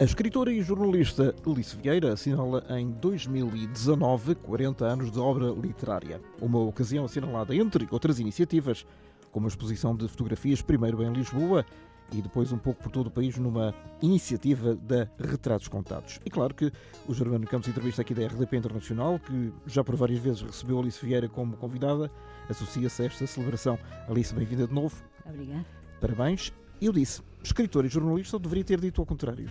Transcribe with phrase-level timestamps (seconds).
[0.00, 6.20] A escritora e jornalista Alice Vieira assinala em 2019 40 anos de obra literária.
[6.40, 8.86] Uma ocasião assinalada, entre outras iniciativas,
[9.32, 11.66] como a exposição de fotografias, primeiro em Lisboa
[12.12, 16.20] e depois um pouco por todo o país, numa iniciativa da Retratos Contados.
[16.24, 16.70] E claro que
[17.08, 21.04] o Germano Campos, entrevista aqui da RDP Internacional, que já por várias vezes recebeu Alice
[21.04, 22.08] Vieira como convidada,
[22.48, 23.76] associa-se a esta celebração.
[24.08, 24.94] Alice, bem-vinda de novo.
[25.26, 25.66] Obrigada.
[26.00, 26.52] Parabéns.
[26.80, 29.50] Eu disse, escritor e jornalista, ou deveria ter dito ao contrário?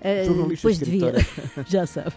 [0.00, 1.12] Uh, jornalista pois e escritora.
[1.12, 2.14] devia, já sabes.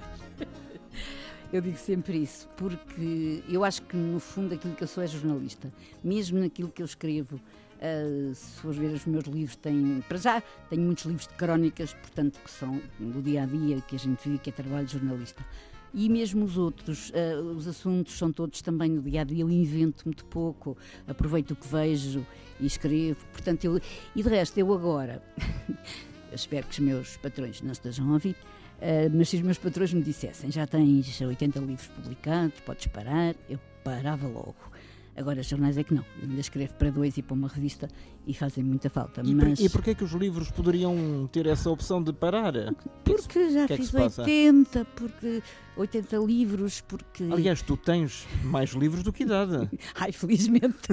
[1.54, 5.08] Eu digo sempre isso, porque eu acho que no fundo aquilo que eu sou é
[5.08, 5.72] jornalista.
[6.04, 10.44] Mesmo naquilo que eu escrevo, uh, se fores ver os meus livros, tem, para já,
[10.70, 14.20] tenho muitos livros de crónicas, portanto, que são do dia a dia, que a gente
[14.28, 15.46] vive, que é trabalho de jornalista.
[15.94, 19.44] E mesmo os outros, uh, os assuntos são todos também no dia a dia.
[19.44, 20.76] Eu invento muito pouco,
[21.08, 22.26] aproveito o que vejo
[22.60, 23.26] e escrevo.
[23.32, 23.80] Portanto, eu,
[24.16, 25.22] e de resto, eu agora,
[26.30, 28.36] eu espero que os meus patrões não estejam a ouvir,
[28.78, 33.36] uh, mas se os meus patrões me dissessem já tens 80 livros publicados, podes parar,
[33.50, 34.56] eu parava logo.
[35.18, 36.04] Agora, jornais é que não.
[36.22, 37.88] Eu ainda escrevo para dois e para uma revista
[38.28, 39.22] e fazem muita falta.
[39.24, 39.60] E, mas...
[39.60, 42.54] por, e porquê que os livros poderiam ter essa opção de parar?
[43.06, 44.24] Porque já que é que fiz passa?
[44.24, 45.42] 80, porque
[45.78, 47.24] 80 livros, porque.
[47.32, 49.70] Aliás, tu tens mais livros do que idade.
[49.96, 50.90] Ai, felizmente.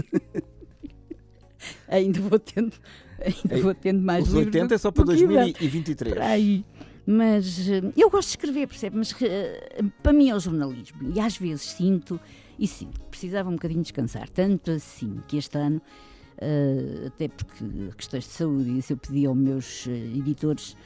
[1.96, 2.72] Ainda vou tendo,
[3.20, 4.46] ainda Ei, vou tendo mais Os livros.
[4.54, 5.52] 80 do- é só para do que idade.
[5.52, 6.14] 2023.
[6.14, 6.64] Para aí.
[7.04, 8.96] Mas eh, eu gosto de escrever, percebe?
[8.96, 11.12] Mas eh, para mim é o jornalismo.
[11.14, 12.18] E às vezes sinto,
[12.58, 14.28] e sinto, precisava um bocadinho descansar.
[14.28, 15.82] Tanto assim que este ano,
[16.38, 17.64] eh, até porque
[17.96, 20.76] questões de saúde, isso eu pedi aos meus editores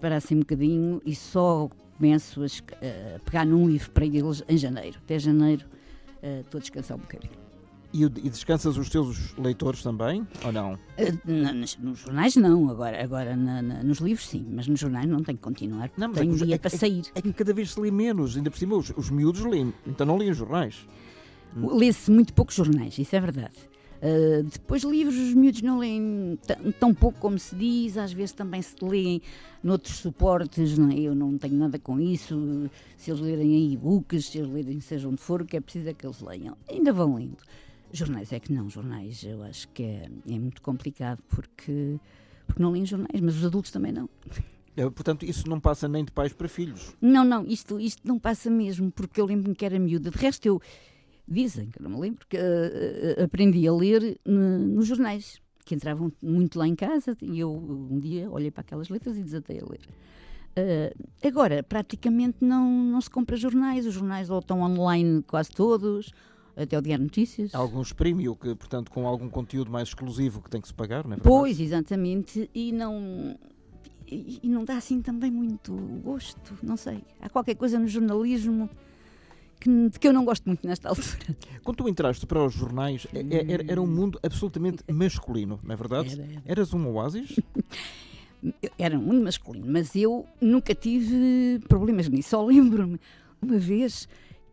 [0.00, 4.98] parassem um bocadinho e só começo a, pegar num livro para eles em janeiro.
[5.04, 5.66] Até janeiro
[6.40, 7.39] estou a descansar um bocadinho.
[7.92, 10.24] E, e descansas os teus leitores também?
[10.44, 10.78] Ou não?
[10.96, 15.08] Eh, nas- nos jornais não, agora, agora na- na- nos livros sim, mas nos jornais
[15.08, 15.90] não tenho que continuar.
[15.96, 17.02] Não, mas é os- dia é- para é- sair.
[17.16, 18.36] É que cada vez se lê menos.
[18.36, 19.74] Ainda por cima, os, os miúdos leem.
[19.86, 20.86] Então não leem jornais.
[21.56, 23.58] Lê-se muito poucos jornais, isso é verdade.
[24.02, 26.38] Uh, depois livros os miúdos não leem
[26.78, 29.20] tão pouco como se diz, às vezes também se leem
[29.62, 30.98] noutros suportes, não é?
[30.98, 35.06] eu não tenho nada com isso, se eles lerem em e-books, se eles lerem seja
[35.06, 36.56] onde for, o que é preciso é que eles leiam.
[36.70, 37.36] Ainda vão lendo.
[37.92, 41.98] Jornais é que não, jornais eu acho que é, é muito complicado porque,
[42.46, 44.08] porque não leem jornais, mas os adultos também não.
[44.76, 46.94] É, portanto, isso não passa nem de pais para filhos.
[47.00, 50.10] Não, não, isto, isto não passa mesmo, porque eu lembro-me que era miúda.
[50.10, 50.60] De resto, eu.
[51.26, 55.40] Dizem, que eu não me lembro, que eh, eh, aprendi a ler ne- nos jornais,
[55.64, 59.22] que entravam muito lá em casa, e eu um dia olhei para aquelas letras e
[59.22, 59.80] desatei a ler.
[60.56, 66.12] Eh, agora, praticamente não, não se compra jornais, os jornais ou estão online quase todos,
[66.62, 67.54] até o Diário Notícias.
[67.54, 71.12] Alguns premium que, portanto, com algum conteúdo mais exclusivo que tem que se pagar, não
[71.12, 71.28] é verdade?
[71.28, 73.36] Pois, exatamente, e não.
[74.06, 75.72] E, e não dá assim também muito
[76.02, 77.04] gosto, não sei.
[77.20, 78.68] Há qualquer coisa no jornalismo
[79.60, 81.36] que, de que eu não gosto muito nesta altura.
[81.62, 85.72] Quando tu entraste para os jornais, é- é- era, era um mundo absolutamente masculino, não
[85.72, 86.12] é verdade?
[86.14, 86.42] Era, era.
[86.44, 87.36] Eras um oásis?
[88.78, 92.30] Era muito masculino, mas eu nunca tive problemas nisso.
[92.30, 92.98] Só lembro-me
[93.40, 94.08] uma vez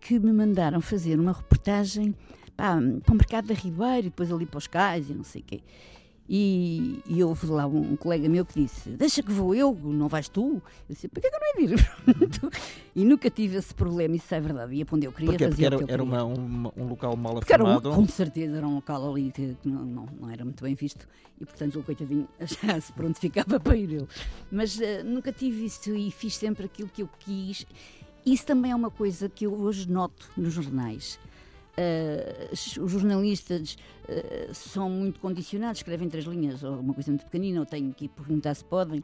[0.07, 2.15] que me mandaram fazer uma reportagem
[2.55, 5.41] pá, para o mercado da Ribeira e depois ali para os cais e não sei
[5.41, 5.59] o quê.
[6.29, 10.27] E, e houve lá um colega meu que disse: Deixa que vou eu, não vais
[10.27, 10.61] tu?
[10.89, 11.91] Eu disse: Porquê que eu não ia vir?
[12.95, 14.75] e nunca tive esse problema, isso é verdade.
[14.75, 16.87] Ia para onde eu queria, Porque, porque era, o que eu era uma, uma- um
[16.87, 17.95] local mal Porque era um, afirmado.
[17.95, 21.07] com certeza era um local ali que não, não, não era muito bem visto
[21.39, 24.07] e, portanto, o coitadinho achasse por onde ficava para ir ele.
[24.51, 27.65] Mas eh, nunca tive isso e fiz sempre aquilo que eu quis.
[28.27, 31.17] Isso também é uma coisa que eu hoje noto nos jornais.
[31.77, 33.77] Eh, os jornalistas
[34.07, 38.05] eh, são muito condicionados, escrevem três linhas ou uma coisa muito pequenina, ou tenho que
[38.05, 39.03] ir perguntar se podem.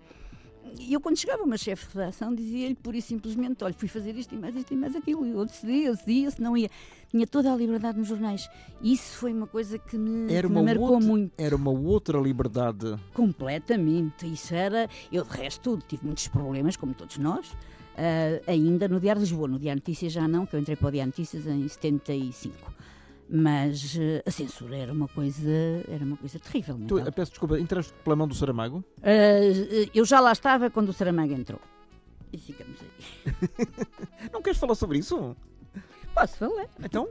[0.80, 4.16] E eu, quando chegava meu chefe de redação, dizia-lhe pura e simplesmente: Olha, fui fazer
[4.18, 5.26] isto e mais isto e mais aquilo.
[5.26, 6.70] E eu decidia, eu decidia, se não ia.
[7.10, 8.50] Tinha toda a liberdade nos jornais.
[8.82, 11.32] Isso foi uma coisa que me, Era que me uma marcou outra- muito.
[11.38, 12.96] Era uma outra liberdade.
[13.14, 14.26] Completamente.
[14.26, 14.90] Isso era.
[15.12, 17.56] Eu, de resto, tive muitos problemas, como todos nós.
[17.98, 19.48] Ah, ainda no Diário de Lisboa.
[19.48, 22.74] No Diário Notícias já não, que eu entrei para o Diário Notícias em 75.
[23.30, 25.50] Mas eh, a censura era uma coisa,
[25.88, 26.76] era uma coisa terrível.
[26.76, 27.00] Tu, então.
[27.00, 28.84] eu peço desculpa, entraste pela mão do Saramago?
[29.02, 31.60] Ah, eu já lá estava quando o Saramago entrou.
[32.32, 33.34] E ficamos aí.
[34.32, 35.36] Não queres falar sobre isso?
[36.14, 36.68] Posso falar?
[36.84, 37.08] Então,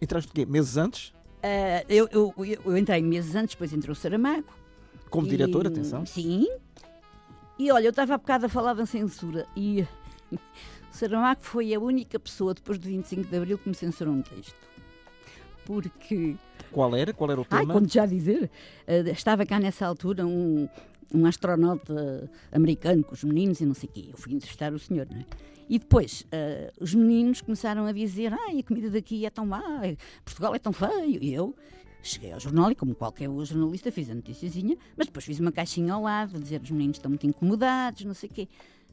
[0.00, 0.46] entraste o quê?
[0.46, 1.12] Meses antes?
[1.42, 2.32] Ah, eu, eu,
[2.64, 4.44] eu- entrei meses antes, depois entrou o Saramago.
[5.10, 6.06] Como E- diretor, atenção.
[6.06, 6.46] Sim.
[7.58, 9.86] E olha, eu estava há bocado a falar da censura e
[10.90, 14.68] Saramago foi a única pessoa depois do 25 de Abril que me censurou um texto.
[15.64, 16.36] Porque,
[16.72, 17.12] Qual era?
[17.12, 17.74] Qual era o ai, tema?
[17.74, 18.50] como já dizer,
[18.86, 20.68] eh, estava cá nessa altura um,
[21.14, 24.08] um astronauta americano com os meninos e não sei o quê.
[24.10, 25.24] Eu fui entrevistar o senhor, não é?
[25.68, 29.62] E depois uh, os meninos começaram a dizer: Ai, a comida daqui é tão má,
[30.24, 31.22] Portugal é tão feio.
[31.22, 31.54] E eu
[32.02, 35.94] cheguei ao jornal e, como qualquer jornalista, fiz a noticiazinha, mas depois fiz uma caixinha
[35.94, 38.48] ao lado, a dizer: Os meninos estão muito incomodados, não sei o quê.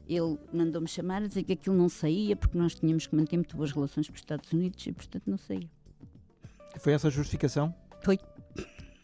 [0.08, 3.56] Ele mandou-me chamar a dizer que aquilo não saía porque nós tínhamos que manter muito
[3.56, 5.68] boas relações com os Estados Unidos e, portanto, não saía.
[6.78, 7.74] Foi essa a justificação?
[8.02, 8.18] Foi.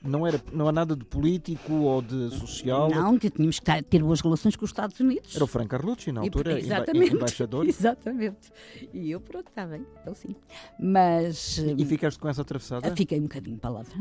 [0.02, 2.90] Não, era, não há nada de político ou de social?
[2.90, 5.34] Não, que tínhamos que ter boas relações com os Estados Unidos.
[5.34, 7.64] Era o Franco Carlucci, na altura, exatamente, embaixador.
[7.68, 8.52] Exatamente.
[8.92, 10.36] E eu, pronto, está bem, então sim.
[10.78, 11.56] Mas...
[11.56, 12.94] E hum, ficaste com essa atravessada?
[12.94, 13.94] Fiquei um bocadinho palavra.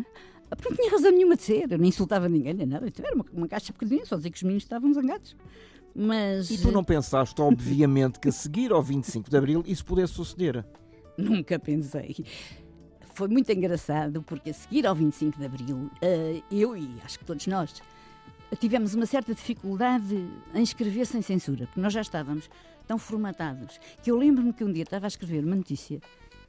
[0.49, 2.91] Porque não tinha razão nenhuma de ser, eu nem insultava ninguém, nem nada.
[3.01, 5.35] Era uma, uma caixa pequenina, só dizer que os meninos estavam zangados.
[5.95, 6.49] Mas...
[6.49, 10.65] E tu não pensaste, obviamente, que a seguir ao 25 de Abril isso pudesse suceder?
[11.17, 12.25] Nunca pensei
[13.13, 17.25] foi muito engraçado porque a seguir ao 25 de Abril, uh, eu e acho que
[17.25, 17.81] todos nós
[18.59, 22.49] tivemos uma certa dificuldade em escrever sem censura, porque nós já estávamos
[22.87, 25.99] tão formatados que eu lembro-me que um dia estava a escrever uma notícia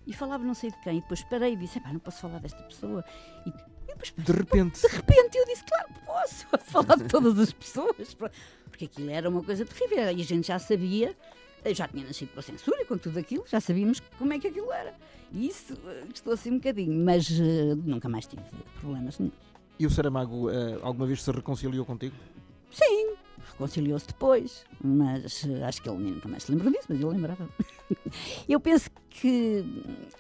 [0.07, 2.63] e falava não sei de quem, e depois parei e disse: não posso falar desta
[2.63, 3.03] pessoa.
[3.47, 4.81] E, e depois, de repente.
[4.81, 8.15] De repente eu disse: claro, posso, posso falar de todas as pessoas,
[8.75, 11.15] porque aquilo era uma coisa terrível e a gente já sabia
[11.65, 14.49] eu já tinha nascido com a censura, com tudo aquilo, já sabíamos como é que
[14.49, 14.95] aquilo era.
[15.33, 18.43] E isso uh, gostou assim um bocadinho, mas uh, nunca mais tive
[18.79, 19.33] problemas nenhum.
[19.79, 22.15] E o Saramago uh, alguma vez se reconciliou contigo?
[22.71, 23.15] Sim,
[23.53, 27.49] reconciliou-se depois, mas uh, acho que ele nunca mais se lembrou disso, mas eu lembrava.
[28.47, 29.65] eu penso que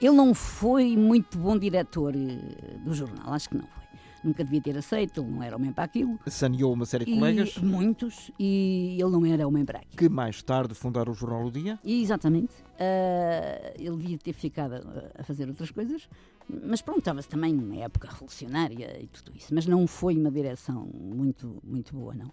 [0.00, 3.84] ele não foi muito bom diretor do jornal, acho que não foi
[4.25, 6.19] nunca devia ter aceito, ele não era homem para aquilo.
[6.26, 7.56] Saneou uma série de e, colegas?
[7.59, 9.97] Muitos, e ele não era homem para aquilo.
[9.97, 11.79] Que mais tarde fundaram o Jornal do Dia?
[11.85, 12.53] E, exatamente.
[12.75, 14.75] Uh, ele devia ter ficado
[15.17, 16.09] a, fazer outras coisas,
[16.49, 20.88] mas pronto, estava-se também numa época revolucionária e tudo isso, mas não foi uma direção
[20.93, 22.32] muito, muito boa, não.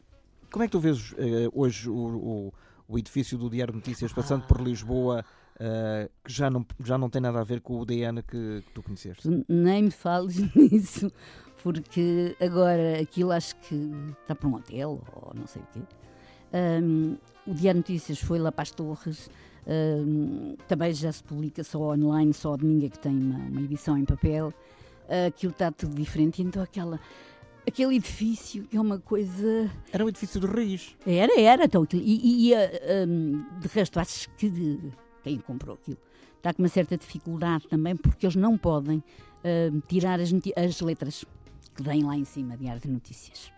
[0.52, 1.16] Como é que tu vês uh,
[1.54, 2.54] hoje o, o,
[2.88, 4.48] o, edifício do Diário de Notícias passando ah.
[4.48, 5.24] por Lisboa?
[5.56, 8.74] Uh, que já não, já não tem nada a ver com o DNA que, que
[8.74, 9.30] tu conheceste.
[9.48, 11.12] Nem me fales nisso,
[11.64, 13.92] porque agora aquilo acho que
[14.22, 15.82] está para um hotel ou não sei o quê.
[16.54, 17.18] Um,
[17.48, 19.30] o Diário Notícias foi lá para as Torres,
[19.66, 23.98] um, também já se publica só online, só domingo é que tem uma, uma edição
[23.98, 24.54] em papel.
[25.08, 27.00] Uh, aquilo está tudo diferente, então aquela
[27.68, 29.70] aquele edifício que é uma coisa.
[29.92, 30.96] Era um edifício de raiz.
[31.06, 31.66] Era, era.
[31.66, 32.54] Então, e, e
[33.08, 34.80] um, de resto, acho que de,
[35.24, 35.98] quem comprou aquilo
[36.38, 41.24] está com uma certa dificuldade também, porque eles não podem uh, tirar as, as letras
[41.76, 43.52] que vêm lá em cima, Diário de Notícias.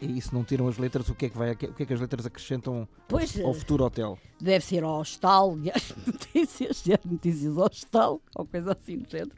[0.00, 1.92] E se não tiram as letras, o que é que, vai, o que, é que
[1.92, 4.18] as letras acrescentam pois, ao, ao, futuro hotel?
[4.38, 9.32] Deve ser hostal, Diário de Notícias, Diário de Notícias hostal, ou coisa assim do género.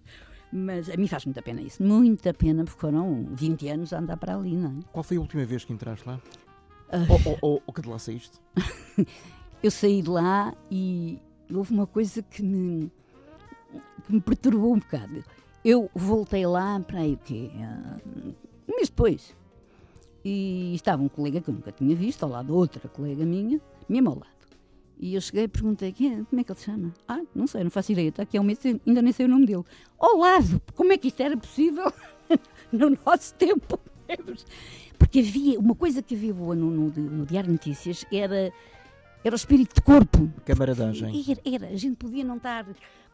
[0.53, 4.17] Mas a mim faz muita pena isso, muita pena, porque foram 20 anos a andar
[4.17, 4.83] para ali, não é?
[4.93, 6.21] Qual foi a última vez que entraste lá?
[6.89, 7.13] Uh...
[7.27, 8.41] Ou, ou, ou que de lá saíste?
[9.63, 11.21] eu saí de lá e
[11.53, 12.91] houve uma coisa que me,
[14.07, 15.23] que me perturbou um bocado.
[15.65, 17.51] Eu voltei lá para aí o quê?
[18.69, 19.37] Um mês depois.
[20.25, 23.61] E estava um colega que eu nunca tinha visto, ao lado de outra colega minha,
[23.89, 24.39] mesmo ao lado.
[25.01, 26.93] E eu cheguei e perguntei quem é, como é que ele se chama?
[27.07, 29.29] Ah, não sei, não faço ideia, está aqui há um mês, ainda nem sei o
[29.29, 29.65] nome dele.
[29.99, 31.93] Ao lado, como é que isto era possível
[32.73, 33.79] no nosso tempo?
[34.99, 38.53] Porque havia, uma coisa que havia boa no, no, no Diário Notícias era,
[39.23, 40.29] era o espírito de corpo.
[40.45, 41.25] Camaradagem.
[41.29, 42.67] Era, era, a gente podia não estar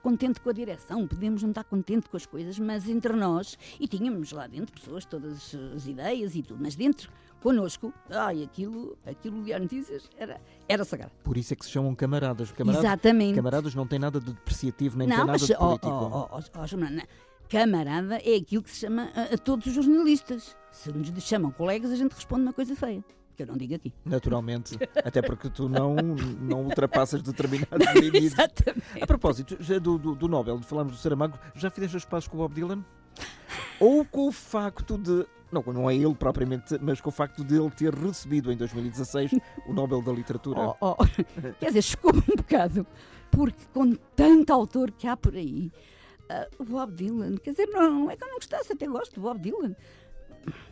[0.05, 3.89] contente com a direção, podemos não estar contente com as coisas, mas entre nós, e
[3.89, 9.43] tínhamos lá dentro pessoas, todas as ideias e tudo, mas dentro, connosco, ai, aquilo, aquilo
[9.43, 11.13] de notícias era, era sagrado.
[11.23, 12.53] Por isso é que se chamam camaradas.
[12.53, 13.35] camaradas Exatamente.
[13.35, 15.89] Camaradas não tem nada de depreciativo, nem não, tem nada mas, de político.
[15.89, 20.55] Oh, oh, oh, oh, camarada é aquilo que se chama a, a todos os jornalistas.
[20.71, 23.03] Se nos chamam colegas, a gente responde uma coisa feia
[23.35, 23.93] que eu não digo aqui.
[24.05, 28.33] Naturalmente, até porque tu não, não ultrapassas determinados limites.
[28.33, 29.03] Exatamente.
[29.03, 32.37] A propósito, já do, do, do Nobel, falamos do Saramago, já fizeste os passos com
[32.37, 32.85] o Bob Dylan?
[33.81, 35.27] Ou com o facto de.
[35.51, 39.33] Não, não é ele propriamente, mas com o facto de ele ter recebido em 2016
[39.67, 40.75] o Nobel da Literatura.
[40.81, 41.07] Oh, oh.
[41.61, 42.87] Quer dizer, chegou um bocado,
[43.31, 45.71] porque com tanto autor que há por aí,
[46.25, 49.15] uh, o Bob Dylan, quer dizer, não, não é que eu não gostasse, até gosto
[49.15, 49.77] do Bob Dylan.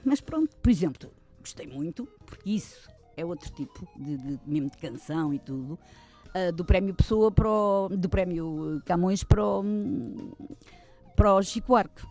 [0.05, 1.11] Mas pronto, por exemplo,
[1.43, 5.79] gostei muito, porque isso é outro tipo de, de mesmo de canção e tudo.
[6.35, 9.63] Uh, do prémio Pessoa para o, do prémio Camões para o,
[11.15, 12.09] para o Chico Arco.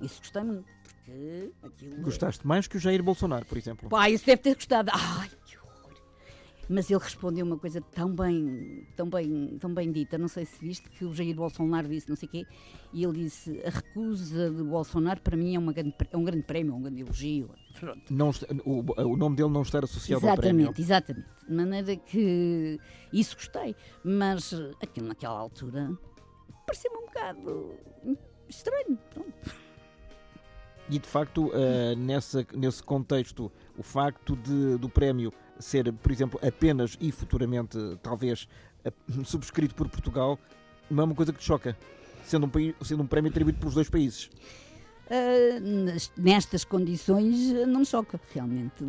[0.00, 0.78] Isso gostei muito.
[1.62, 2.02] Aquilo...
[2.02, 3.88] Gostaste mais que o Jair Bolsonaro, por exemplo?
[3.88, 4.90] Pá, isso deve ter gostado.
[4.94, 5.30] Ai.
[6.68, 10.58] Mas ele respondeu uma coisa tão bem, tão bem, tão bem dita, não sei se
[10.60, 12.46] viste, que o Jair Bolsonaro disse não sei o quê,
[12.92, 16.42] e ele disse, a recusa de Bolsonaro para mim é, uma grande, é um grande
[16.42, 17.50] prémio, é um grande elogio.
[18.10, 18.30] Não,
[18.64, 20.74] o, o nome dele não estar associado exatamente, ao prémio.
[20.76, 21.48] Exatamente, exatamente.
[21.48, 22.80] De maneira que
[23.12, 25.96] isso gostei, mas aquilo naquela altura
[26.66, 27.78] pareceu-me um bocado
[28.48, 28.98] estranho.
[29.10, 29.68] Pronto.
[30.90, 36.40] E de facto, uh, nessa, nesse contexto, o facto de, do prémio ser, por exemplo,
[36.46, 38.48] apenas e futuramente, talvez,
[39.24, 40.38] subscrito por Portugal,
[40.90, 41.76] não é uma coisa que te choca,
[42.24, 44.30] sendo um, país, sendo um prémio atribuído pelos dois países.
[45.08, 48.84] Uh, nestas condições não me choca, realmente.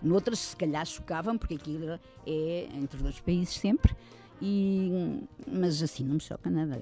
[0.00, 3.94] Noutras, se calhar, chocavam, porque aquilo é entre os dois países sempre,
[4.40, 6.80] e, mas assim não me choca nada.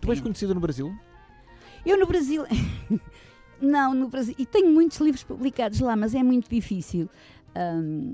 [0.00, 0.92] Tu és conhecida no Brasil?
[1.86, 2.44] Eu no Brasil.
[3.60, 4.34] Não, no Brasil.
[4.36, 7.08] E tenho muitos livros publicados lá, mas é muito difícil.
[7.56, 8.12] Um,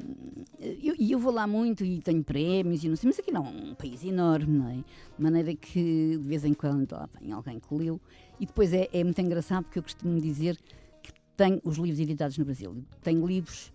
[0.61, 3.47] e eu, eu, vou lá muito e tenho prémios e não sei, mas aqui não
[3.47, 4.75] é um país enorme, não é?
[4.75, 4.85] De
[5.23, 8.01] maneira que de vez em quando lá vem alguém que leu.
[8.39, 10.59] E depois é, é muito engraçado porque eu costumo dizer
[11.03, 12.85] que tenho os livros editados no Brasil.
[13.03, 13.73] Tenho livros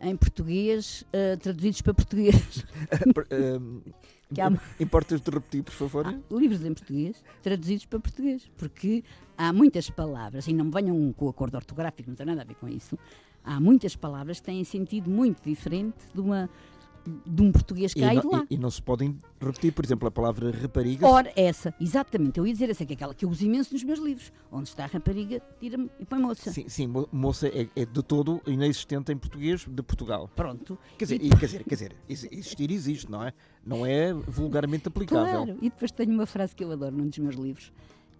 [0.00, 2.34] em português uh, traduzidos para português.
[4.38, 4.82] Há...
[4.82, 6.06] Importas-te repetir, por favor?
[6.06, 9.02] Há livros em português traduzidos para português, porque
[9.36, 12.44] há muitas palavras, e não me venham com o acordo ortográfico, não tem nada a
[12.44, 12.98] ver com isso,
[13.44, 16.48] há muitas palavras que têm sentido muito diferente de uma
[17.26, 18.44] de um português que há e, de lá.
[18.50, 21.06] E, e, não se podem repetir, por exemplo, a palavra rapariga.
[21.06, 22.38] Ora, essa, exatamente.
[22.38, 24.32] Eu ia dizer essa, que é aquela que eu uso imenso nos meus livros.
[24.50, 26.50] Onde está a rapariga, tira e põe moça.
[26.50, 30.28] Sim, sim moça é, é, de todo inexistente em português de Portugal.
[30.34, 30.78] Pronto.
[30.96, 31.30] Quer dizer, e...
[31.30, 33.32] quer dizer, quer dizer, existir existe, não é?
[33.64, 35.44] Não é vulgarmente aplicável.
[35.44, 37.72] Claro, e depois tenho uma frase que eu adoro num dos meus livros,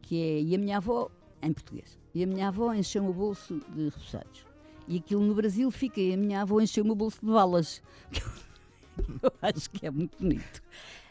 [0.02, 1.10] que é, e a minha avó,
[1.42, 4.47] em português, e a minha avó encheu o bolso de roçados.
[4.88, 7.82] E aquilo no Brasil fica, e a minha avó encheu o bolso de balas.
[9.22, 10.62] Eu acho que é muito bonito.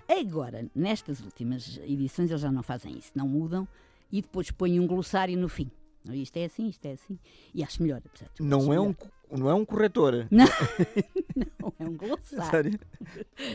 [0.10, 3.68] Agora, nestas últimas edições, eles já não fazem isso, não mudam
[4.12, 5.70] e depois põem um glossário no fim.
[6.06, 7.20] Isto é assim, isto é assim.
[7.54, 8.96] E acho melhor, apesar de não é, um,
[9.30, 10.26] não é um corretor.
[10.32, 10.46] Não,
[11.60, 12.80] não é um glossário.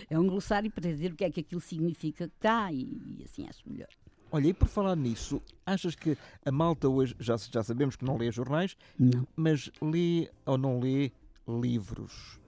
[0.09, 2.83] é um glossário para dizer o que é que aquilo significa que está e,
[3.19, 3.89] e assim acho melhor.
[4.33, 8.17] Olha, e por falar nisso, achas que a malta hoje, já, já sabemos que não
[8.17, 9.29] lê jornais, não.
[9.37, 11.13] mas lê ou não lê
[11.47, 12.41] livros?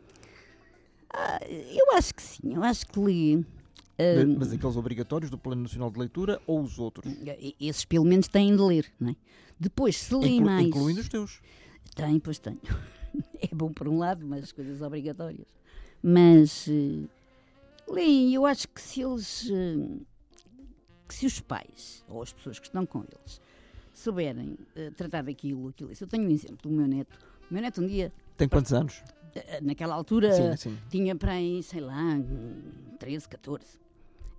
[1.13, 3.37] Ah, eu acho que sim, eu acho que li.
[3.37, 7.15] Uh, mas aqueles obrigatórios do Plano Nacional de Leitura ou os outros?
[7.61, 9.17] Esses pelo menos têm de ler, não é?
[9.61, 10.67] Depois, se li Inclu mais.
[10.67, 11.43] Incluindo os teus?
[11.95, 12.61] Tem, pois tenho.
[13.41, 15.47] É bom por um lado, mas coisas obrigatórias.
[16.03, 17.09] Mas uh,
[17.87, 19.49] leem, eu acho que se eles.
[19.51, 20.05] Uh,
[21.15, 23.41] que se os pais ou as pessoas que estão com eles
[23.93, 25.93] souberem uh, tratar daquilo, aquilo.
[25.99, 27.17] Eu tenho um exemplo do meu neto.
[27.49, 28.13] O meu neto um dia.
[28.37, 29.01] Tem quantos anos?
[29.37, 30.79] Eh, naquela altura sim, sim.
[30.91, 32.19] tinha para aí, sei lá,
[32.99, 33.65] 13, 14.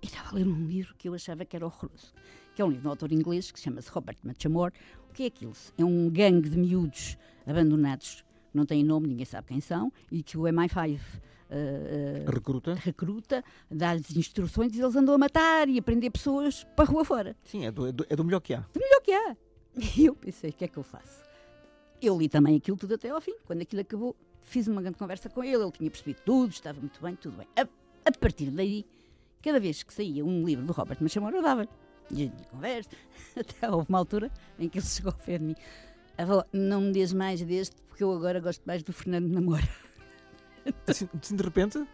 [0.02, 2.12] E estava a ler um livro que eu achava que era horroroso,
[2.54, 4.74] que é um livro de um autor inglês que chama-se Robert Muchamore.
[5.08, 5.54] O que é aquilo?
[5.78, 7.16] É um gangue de miúdos
[7.46, 8.22] abandonados,
[8.56, 11.00] não têm nome, ninguém sabe quem são, e que o MI5
[11.48, 16.64] Uh, uh, recruta, recruta dá-lhes instruções e eles andam a matar e a prender pessoas
[16.74, 17.36] para a rua fora.
[17.44, 18.66] Sim, é do, é do, é do melhor que há.
[18.74, 19.36] Do melhor que há.
[19.96, 21.24] E eu pensei, o que é que eu faço?
[22.02, 23.36] Eu li também aquilo tudo até ao fim.
[23.44, 27.00] Quando aquilo acabou, fiz uma grande conversa com ele, ele tinha percebido tudo, estava muito
[27.00, 27.46] bem, tudo bem.
[27.56, 27.62] A,
[28.04, 28.84] a partir daí,
[29.42, 31.68] cada vez que saía um livro do Robert Machamora, eu dava-lhe.
[32.10, 32.90] E a gente conversa,
[33.38, 35.56] até houve uma altura em que ele chegou ao pé de mim.
[36.18, 39.68] Avó, não me des mais deste, porque eu agora gosto mais do Fernando Namora.
[40.86, 41.86] Assim, assim de repente?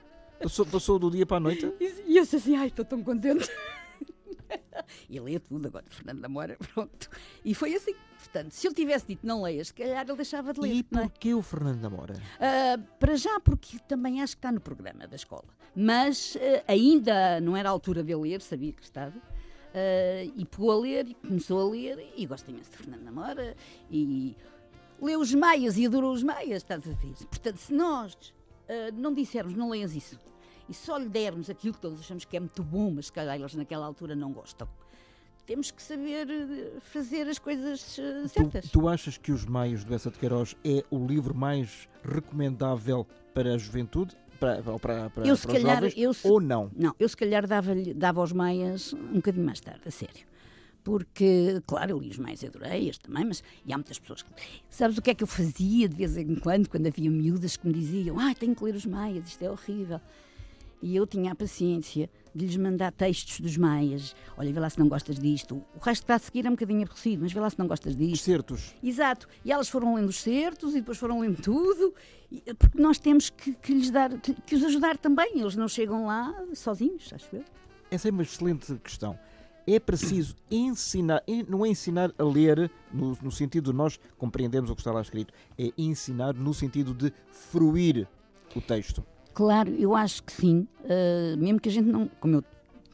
[0.43, 1.71] Passou, passou do dia para a noite?
[1.79, 3.47] E eu disse assim, ai, estou tão contente.
[5.11, 7.11] e lia tudo agora, Fernando Namora, pronto.
[7.45, 7.95] E foi assim.
[8.17, 10.73] Portanto, se ele tivesse dito não leias, se calhar ele deixava de ler.
[10.73, 10.83] E é?
[10.83, 11.35] porquê é?
[11.35, 12.14] o Fernando Namora?
[12.14, 15.45] Uh, para já, porque também acho que está no programa da escola.
[15.76, 19.12] Mas uh, ainda não era a altura de ler, sabia que estava.
[19.73, 23.57] Uh, e pegou a ler e começou a ler e gosta imenso de Fernando Namora
[23.91, 24.37] e
[25.00, 27.14] leu os Maias e adorou os Maias, estás a ver?
[27.26, 28.35] Portanto, se nós
[28.95, 30.19] não dissermos não leias isso
[30.69, 33.35] e só lhe dermos aquilo que todos achamos que é muito bom, mas se calhar
[33.35, 34.69] eles naquela altura não gostam
[35.47, 38.71] temos que saber eh, fazer as coisas certas.
[38.71, 43.07] Tu, tu achas que Os Maios do Essa de Queiroz é o livro mais recomendável
[43.35, 44.17] para a juventude?
[44.43, 46.69] Para, para, para, eu, se para calhar, jovens, eu se, ou não?
[46.75, 50.27] Não, eu se calhar dava, dava aos Maias um bocadinho mais tarde, a sério.
[50.83, 54.31] Porque, claro, eu li os mais adorei, este também, mas e há muitas pessoas que.
[54.69, 57.69] Sabes o que é que eu fazia de vez em quando, quando havia miúdas que
[57.69, 60.01] me diziam: Ah, tenho que ler os Maias, isto é horrível.
[60.83, 64.15] E eu tinha a paciência de lhes mandar textos dos maias.
[64.37, 65.62] Olha, vê lá se não gostas disto.
[65.75, 67.67] O resto que está a seguir é um bocadinho aborrecido, mas vê lá se não
[67.67, 68.15] gostas disto.
[68.15, 68.75] Os certos.
[68.83, 69.29] Exato.
[69.45, 71.95] E elas foram lendo os certos e depois foram lendo tudo,
[72.59, 75.41] porque nós temos que, que lhes dar, que, os ajudar também.
[75.41, 77.45] Eles não chegam lá sozinhos, acho eu.
[77.91, 79.19] Essa é uma excelente questão.
[79.67, 84.75] É preciso ensinar, não é ensinar a ler no, no sentido de nós compreendermos o
[84.75, 88.09] que está lá escrito, é ensinar no sentido de fruir
[88.57, 89.05] o texto.
[89.35, 90.67] Claro, eu acho que sim.
[90.85, 92.45] Uh, mesmo que a gente não, como eu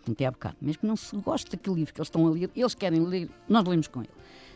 [0.04, 2.50] contei há bocado, mesmo que não se goste daquele livro que eles estão a ler,
[2.54, 4.10] eles querem ler, nós lemos com ele.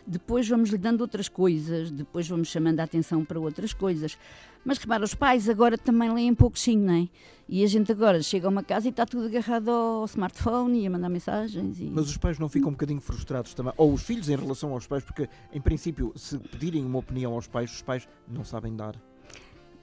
[0.04, 4.18] Depois vamos lhe dando outras coisas, depois vamos chamando a atenção para outras coisas.
[4.64, 7.08] Mas repara, os pais agora também leem pouquinho, não é?
[7.48, 10.86] E a gente agora chega a uma casa e está tudo agarrado ao smartphone e
[10.86, 11.78] a mandar mensagens.
[11.80, 11.84] E...
[11.84, 13.72] Mas os pais não ficam um bocadinho frustrados também?
[13.76, 15.04] Ou os filhos em relação aos pais?
[15.04, 18.96] Porque, em princípio, se pedirem uma opinião aos pais, os pais não sabem dar.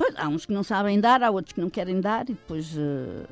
[0.09, 2.75] Pois, há uns que não sabem dar, há outros que não querem dar, e depois.
[2.75, 3.27] Uh,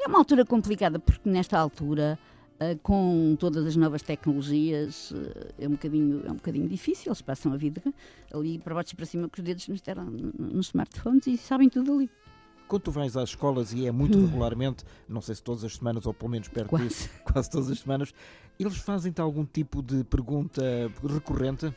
[0.00, 2.18] é uma altura complicada, porque nesta altura.
[2.60, 7.08] Uh, com todas as novas tecnologias uh, é, um bocadinho, é um bocadinho difícil.
[7.08, 7.82] Eles passam a vida
[8.32, 9.82] ali para baixo e para cima com os dedos nos,
[10.38, 12.10] nos smartphones e sabem tudo ali.
[12.68, 14.26] Quando tu vais às escolas e é muito hum.
[14.26, 16.86] regularmente, não sei se todas as semanas ou pelo menos perto quase.
[16.86, 18.14] disso, quase todas as semanas,
[18.60, 20.62] eles fazem-te algum tipo de pergunta
[21.02, 21.66] recorrente?
[21.66, 21.74] Uh,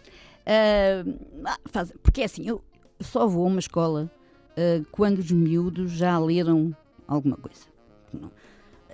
[1.65, 2.63] faz, porque é assim, eu
[3.01, 4.11] só vou a uma escola
[4.57, 6.75] uh, quando os miúdos já leram
[7.07, 7.65] alguma coisa.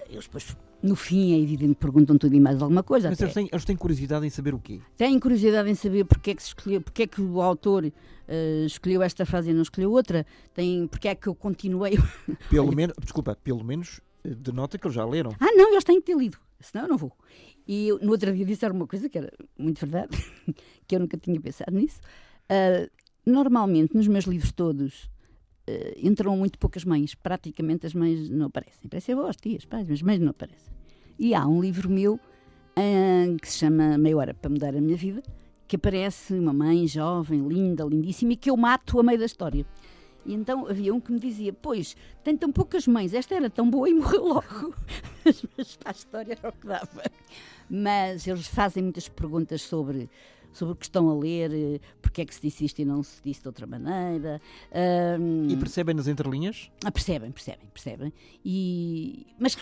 [0.09, 3.09] Eles depois, no fim, é evidente, perguntam tudo e mais alguma coisa.
[3.09, 4.81] Mas eles têm, eles têm, curiosidade em saber o quê?
[4.97, 8.65] Têm curiosidade em saber porque é que se escolheu, porque é que o autor uh,
[8.65, 10.25] escolheu esta frase e não escolheu outra.
[10.53, 11.97] Têm, porque é que eu continuei.
[12.49, 15.31] Pelo menos, desculpa, pelo menos eh, denota que eles já leram.
[15.39, 17.11] Ah, não, eles têm que ter lido, senão eu não vou.
[17.67, 20.17] E eu, no outro dia disseram uma coisa que era muito verdade,
[20.87, 21.99] que eu nunca tinha pensado nisso.
[22.49, 22.89] Uh,
[23.25, 25.10] normalmente, nos meus livros todos,
[25.97, 27.15] entram muito poucas mães.
[27.15, 28.81] Praticamente as mães não aparecem.
[28.85, 30.73] Aparecem avós, tias, pais, mas mães não aparecem.
[31.19, 34.97] E há um livro meu uh, que se chama Meia Hora para Mudar a Minha
[34.97, 35.21] Vida,
[35.67, 39.65] que aparece uma mãe jovem, linda, lindíssima, e que eu mato a meio da história.
[40.25, 43.69] E então havia um que me dizia: Pois, tem tão poucas mães, esta era tão
[43.69, 44.75] boa e morreu logo.
[45.57, 47.03] mas a história era o que dava.
[47.69, 50.09] Mas eles fazem muitas perguntas sobre
[50.53, 53.03] sobre o que estão a ler, eh, porque é que se disse isto e não
[53.03, 54.41] se disse de outra maneira.
[55.19, 56.71] Um, e percebem nas entrelinhas?
[56.83, 58.13] Ah, percebem, percebem, percebem.
[58.43, 59.55] E, mas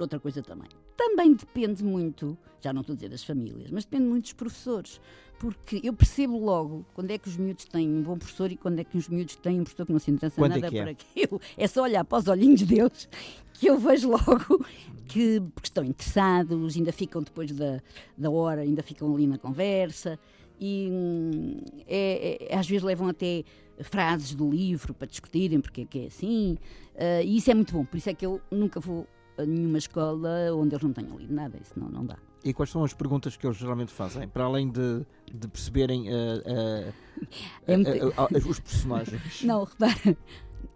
[0.00, 0.68] outra coisa também.
[0.96, 5.00] Também depende muito, já não estou a dizer das famílias, mas depende muito dos professores.
[5.38, 8.78] Porque eu percebo logo quando é que os miúdos têm um bom professor e quando
[8.78, 10.80] é que os miúdos têm um professor que não se interessa quando é nada é
[10.80, 10.90] por é?
[10.92, 11.40] aquilo.
[11.56, 13.08] É só olhar para os olhinhos deles
[13.54, 14.64] que eu vejo logo
[15.12, 17.82] que porque estão interessados, ainda ficam depois da,
[18.16, 20.18] da hora, ainda ficam ali na conversa
[20.58, 23.44] e hum, é, é, às vezes levam até
[23.82, 26.56] frases do livro para discutirem porque é que é assim
[26.94, 29.78] uh, e isso é muito bom, por isso é que eu nunca vou a nenhuma
[29.78, 32.16] escola onde eles não tenham lido nada, isso não, não dá.
[32.44, 36.12] E quais são as perguntas que eles geralmente fazem, para além de, de perceberem uh,
[36.12, 36.92] uh,
[37.66, 38.48] é muito...
[38.48, 39.42] os personagens?
[39.44, 40.16] Não, repara,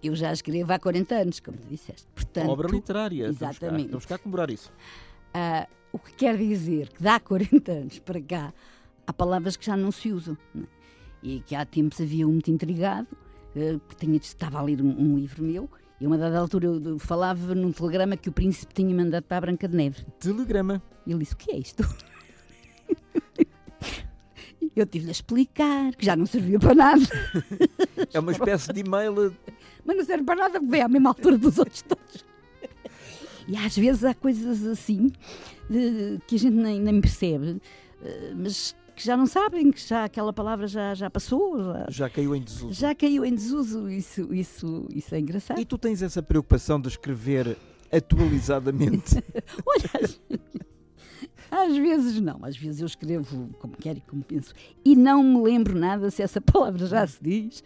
[0.03, 2.07] eu já escrevo há 40 anos, como tu disseste.
[2.15, 3.27] Portanto, Obra literária.
[3.27, 3.89] Exatamente.
[3.89, 4.73] Vamos cá, comemorar isso.
[5.35, 8.53] Uh, o que quer dizer que dá 40 anos para cá
[9.07, 10.37] há palavras que já não se usam.
[10.55, 10.67] Não é?
[11.23, 13.09] E que há tempos havia um muito intrigado
[13.57, 15.69] uh, que tinha, estava a ler um, um, livro meu
[16.01, 19.25] e a uma dada altura eu, eu falava num telegrama que o príncipe tinha mandado
[19.25, 20.05] para a Branca de Neve.
[20.21, 20.83] Telegrama?
[21.07, 21.83] E ele disse: O que é isto?
[24.77, 27.03] Eu tive-lhe a explicar que já não servia para nada.
[28.13, 29.35] É uma espécie de e-mail.
[29.87, 32.25] Mas não serve para nada, porque é à mesma altura dos outros todos.
[33.49, 35.13] E às vezes há coisas assim
[35.71, 37.61] de, que a gente nem, nem percebe,
[38.03, 41.63] eh, mas que já não sabem, que já aquela palavra já, já passou.
[41.63, 42.73] Já, já caiu em desuso.
[42.73, 45.61] Já caiu em desuso, isso, isso, isso é engraçado.
[45.61, 47.57] E tu tens essa preocupação de escrever
[47.93, 49.23] atualizadamente?
[49.65, 50.11] Olha,
[51.51, 54.53] às vezes não, às vezes eu escrevo como quero e como penso
[54.85, 57.63] e não me lembro nada se essa palavra já se diz,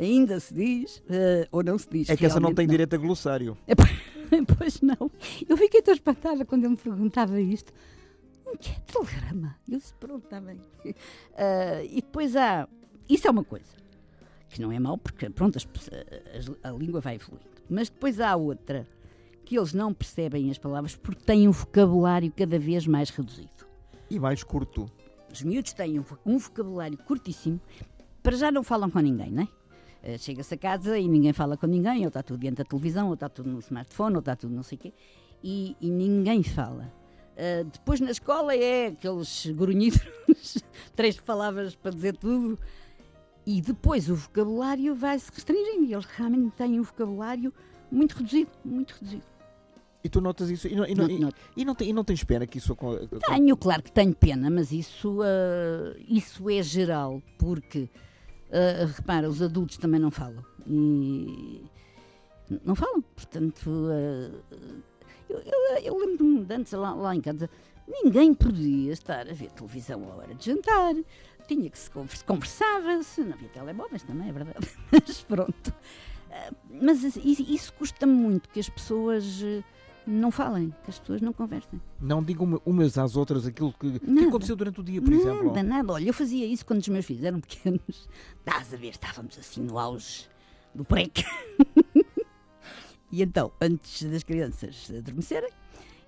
[0.00, 2.08] ainda se diz uh, ou não se diz.
[2.08, 2.72] É que essa não tem não.
[2.72, 3.56] direito a glossário.
[4.58, 5.10] pois não.
[5.48, 7.72] Eu fiquei tão espantada quando ele me perguntava isto.
[8.46, 9.56] O que é telegrama?
[9.68, 10.56] Eu disse, pronto, está bem.
[10.56, 12.68] Uh, e depois há.
[13.08, 13.80] Isso é uma coisa
[14.48, 17.50] que não é mau, porque pronto, a, a, a língua vai evoluindo.
[17.68, 18.86] Mas depois há outra
[19.44, 23.66] que eles não percebem as palavras porque têm um vocabulário cada vez mais reduzido.
[24.08, 24.90] E mais curto.
[25.32, 27.60] Os miúdos têm um vocabulário curtíssimo,
[28.22, 29.48] para já não falam com ninguém, não é?
[30.02, 33.08] Uh, Chega-se a casa e ninguém fala com ninguém, ou está tudo diante da televisão,
[33.08, 34.92] ou está tudo no smartphone, ou está tudo não sei o quê,
[35.42, 36.92] e, e ninguém fala.
[37.36, 40.00] Uh, depois na escola é aqueles grunhidos,
[40.96, 42.58] três palavras para dizer tudo,
[43.46, 47.52] e depois o vocabulário vai se restringindo, e eles realmente têm um vocabulário
[47.90, 49.24] muito reduzido, muito reduzido.
[50.02, 50.66] E tu notas isso?
[50.66, 51.20] E não, e não, e,
[51.56, 53.18] e não, e não tens pena que isso aconteça?
[53.18, 57.90] Tenho, claro que tenho pena, mas isso, uh, isso é geral, porque,
[58.50, 60.44] uh, repara, os adultos também não falam.
[60.66, 61.64] E
[62.64, 64.42] não falam, portanto, uh,
[65.28, 67.48] eu, eu, eu lembro-me de antes lá, lá em casa,
[67.88, 70.94] ninguém podia estar a ver televisão à hora de jantar,
[71.46, 71.90] tinha que se
[72.24, 75.74] conversava-se, não havia telemóveis também, é verdade, mas pronto.
[76.68, 79.42] mas isso, isso custa muito, que as pessoas
[80.10, 81.80] não falem, que as pessoas não conversem.
[82.00, 85.46] Não digam umas às outras aquilo que, que aconteceu durante o dia, por nada, exemplo.
[85.46, 85.92] Nada, nada.
[85.92, 88.08] Olha, eu fazia isso quando os meus filhos eram pequenos.
[88.38, 90.28] Estás a ver, estávamos assim no auge
[90.74, 91.24] do prec.
[93.10, 95.50] e então, antes das crianças adormecerem,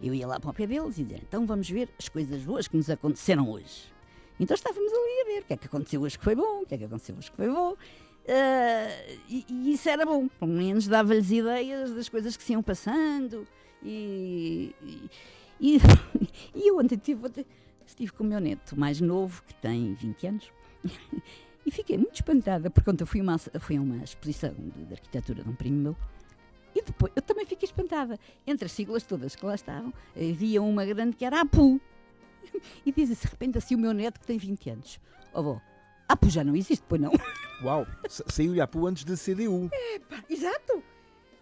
[0.01, 2.67] eu ia lá para o pé deles e dizia, então vamos ver as coisas boas
[2.67, 3.93] que nos aconteceram hoje.
[4.39, 6.67] Então estávamos ali a ver o que é que aconteceu hoje que foi bom, o
[6.67, 7.73] que é que aconteceu hoje que foi bom.
[7.73, 12.63] Uh, e, e, isso era bom, pelo menos dava-lhes ideias das coisas que se iam
[12.63, 13.47] passando.
[13.83, 14.75] E,
[15.61, 15.79] e,
[16.55, 17.47] e eu ontem estive,
[17.87, 20.53] estive com o meu neto mais novo, que tem 20 anos,
[21.67, 25.43] e fiquei muito espantada, porque ontem fui, uma, fui a uma exposição de, de arquitetura
[25.43, 25.97] de um primo meu,
[26.75, 28.19] e depois eu também fiquei espantada.
[28.47, 31.81] Entre as siglas todas que lá estavam, havia uma grande que era APU.
[32.85, 35.01] E diz de repente assim o meu neto que tem 20 anos.
[35.33, 35.61] Oh, avó,
[36.09, 37.13] APU já não existe, pois não?
[37.63, 39.71] Uau, saiu-lhe APU antes da CDU.
[39.73, 40.83] É, pá, exato.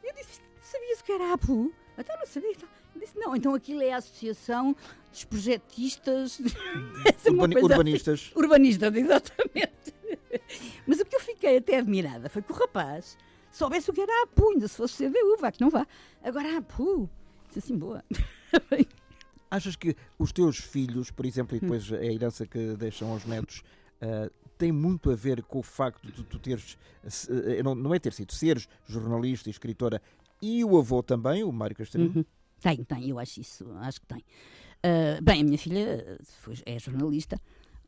[0.03, 1.73] Eu disse, sabias o que era APU?
[2.01, 2.53] Então não sabia.
[2.95, 4.75] Eu disse, não, então aquilo é a Associação
[5.11, 6.41] dos Projetistas.
[7.27, 8.21] Urbani urbanistas.
[8.27, 8.39] Assim.
[8.39, 9.95] Urbanistas, exatamente.
[10.87, 13.17] Mas o que eu fiquei até admirada foi que o rapaz
[13.51, 15.87] soubesse o que era a APU, ainda se fosse CDU, vá que não vá.
[16.23, 17.09] Agora a APU,
[17.49, 18.05] disse assim, boa.
[19.51, 23.65] Achas que os teus filhos, por exemplo, e depois a herança que deixam aos netos,
[24.01, 27.99] uh, tem muito a ver com o facto de tu teres, uh, não, não é
[27.99, 30.01] ter sido, seres jornalista e escritora
[30.41, 32.13] e o avô também, o Mário Castelhano?
[32.17, 32.25] Uhum.
[32.61, 34.19] Tem, tem, eu acho isso, acho que tem.
[34.19, 37.41] Uh, bem, a minha filha foi, é jornalista,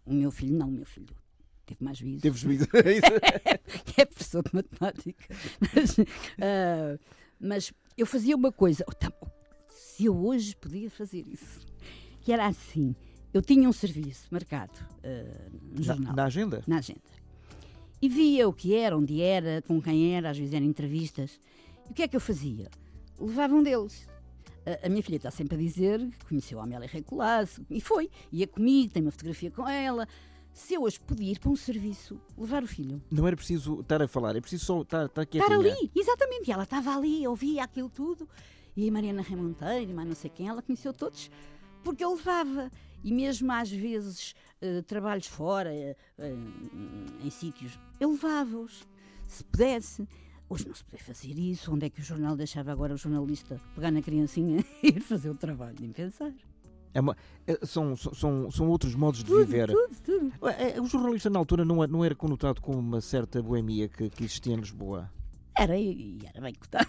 [0.05, 1.15] o meu filho não, o meu filho
[1.67, 2.21] teve mais juízo.
[2.21, 2.67] Teve juízo.
[3.97, 5.25] é professor de matemática.
[5.61, 7.01] Mas, uh,
[7.41, 9.13] mas, eu fazia uma coisa, oh, tá,
[9.69, 11.61] se eu hoje podia fazer isso,
[12.21, 12.95] que era assim,
[13.33, 16.17] eu tinha um serviço marcado uh, no na, jornal.
[16.17, 16.63] Na agenda?
[16.67, 17.01] Na agenda.
[18.01, 21.39] E via o que era, onde era, com quem era, às vezes eram entrevistas.
[21.89, 22.71] E o que é que eu fazia?
[23.19, 24.07] Levava um deles.
[24.67, 28.11] A, a minha filha está sempre a dizer que conheceu a Amélia Recolasso, e foi.
[28.31, 30.07] Ia comigo, tem uma fotografia com ela.
[30.53, 33.03] Se eu hoje podia ir para um serviço, levar o filho.
[33.11, 35.59] Não era preciso estar a falar, é preciso só estar, estar quietinha.
[35.59, 36.49] Estar ali, exatamente.
[36.49, 38.29] E ela estava ali, ouvia aquilo tudo.
[38.77, 41.31] E a Mariana Remonteiro, mas não sei quem, ela conheceu todos
[41.83, 42.71] porque eu levava.
[43.05, 48.87] E mesmo às vezes uh, trabalhos fora, uh, em sítios, eu levava-os,
[49.27, 50.07] se pudesse.
[50.53, 51.73] Hoje não se podia fazer isso.
[51.73, 55.31] Onde é que o jornal deixava agora o jornalista pegar na criancinha e ir fazer
[55.31, 55.77] o trabalho?
[55.81, 56.31] Nem pensar.
[56.93, 59.69] É uma, é, são, são, são outros modos de tudo, viver.
[59.69, 60.49] Tudo, tudo.
[60.51, 64.25] É, o jornalista na altura não, não era conotado com uma certa boemia que, que
[64.25, 65.11] existia em Lisboa?
[65.57, 66.87] Era, e era bem cotado.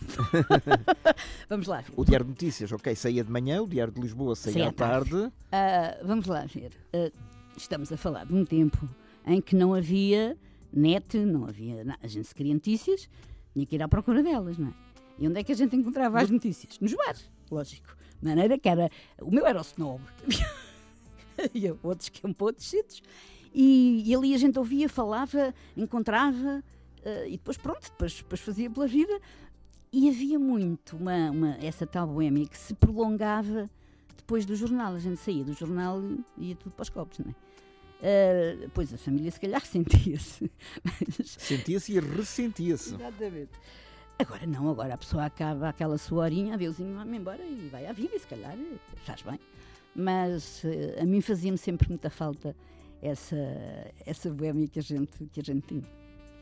[1.48, 1.94] vamos lá ver.
[1.96, 5.32] O Diário de Notícias, ok, saía de manhã, o Diário de Lisboa saía à tarde.
[5.50, 6.04] tarde.
[6.04, 6.74] Uh, vamos lá ver.
[6.94, 7.14] Uh,
[7.56, 8.90] estamos a falar de um tempo
[9.26, 10.38] em que não havia
[10.74, 11.86] net, não havia.
[11.86, 13.08] Não, a gente se queria notícias,
[13.54, 14.74] tinha que ir à procura delas, não é?
[15.20, 16.80] E onde é que a gente encontrava as notícias?
[16.80, 17.96] Nos bares, lógico.
[18.22, 18.90] De maneira que era.
[19.22, 20.02] O meu era o snob.
[21.54, 23.02] e outros que iam para outros sítios.
[23.54, 26.64] E, e, ali a gente ouvia, falava, encontrava,
[27.06, 29.20] uh, e depois, pronto, depois, depois fazia pela vida.
[29.92, 33.70] E havia muito uma, uma, essa tal boêmia que se prolongava
[34.18, 34.96] depois do jornal.
[34.96, 36.02] A gente saía do jornal
[36.36, 37.36] e ia tudo para os copos, não é?
[38.04, 40.52] Uh, pois a família se calhar sentia-se.
[40.84, 41.30] Mas...
[41.40, 42.96] Sentia-se e ressentia-se.
[42.96, 43.52] Exatamente.
[44.20, 47.94] Agora não, agora a pessoa acaba aquela sua horinha, adeusinho, vai-me embora e vai à
[47.94, 48.58] vida, e se calhar
[49.06, 49.40] faz bem.
[49.96, 52.54] Mas uh, a mim fazia-me sempre muita falta
[53.02, 53.38] essa,
[54.06, 55.84] essa boêmia que a gente, que a gente tinha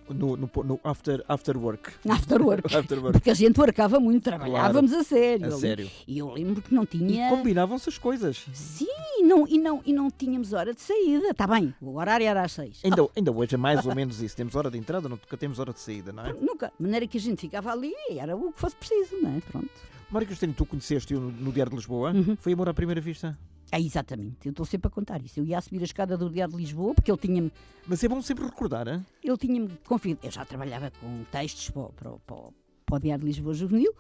[0.09, 1.91] no, no, no after, after work.
[2.09, 2.67] After work.
[2.75, 3.13] after work.
[3.13, 5.05] Porque a gente workava muito, trabalhávamos claro.
[5.05, 5.47] a sério.
[5.47, 5.89] A sério.
[6.07, 7.27] E eu lembro que não tinha.
[7.27, 8.45] E combinavam-se as coisas.
[8.53, 8.87] Sim,
[9.23, 11.29] não, e, não, e não tínhamos hora de saída.
[11.29, 12.79] Está bem, o horário era às seis.
[12.83, 13.11] Ainda, oh.
[13.15, 14.35] ainda hoje é mais ou menos isso.
[14.35, 16.33] Temos hora de entrada, nunca temos hora de saída, não é?
[16.33, 16.71] Nunca.
[16.77, 19.41] De maneira que a gente ficava ali e era o que fosse preciso, não é?
[19.51, 19.69] Pronto.
[20.09, 22.11] Mário Cristina, tu conheceste-o no, no Diário de Lisboa.
[22.11, 22.35] Uhum.
[22.37, 23.37] Foi amor à primeira vista?
[23.71, 25.39] É, exatamente, eu estou sempre a contar isso.
[25.39, 27.51] Eu ia a subir a escada do Diário de Lisboa porque ele tinha-me.
[27.88, 29.05] Mas é bom sempre recordar, hein?
[29.23, 30.19] Ele tinha-me confiado.
[30.23, 32.49] Eu já trabalhava com textos para, para, para,
[32.86, 33.95] para o Diário de Lisboa Juvenil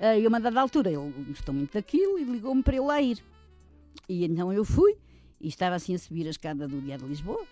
[0.00, 3.22] e a uma dada altura ele gostou muito daquilo e ligou-me para eu lá ir.
[4.08, 4.96] E então eu fui
[5.38, 7.44] e estava assim a subir a escada do Diário de Lisboa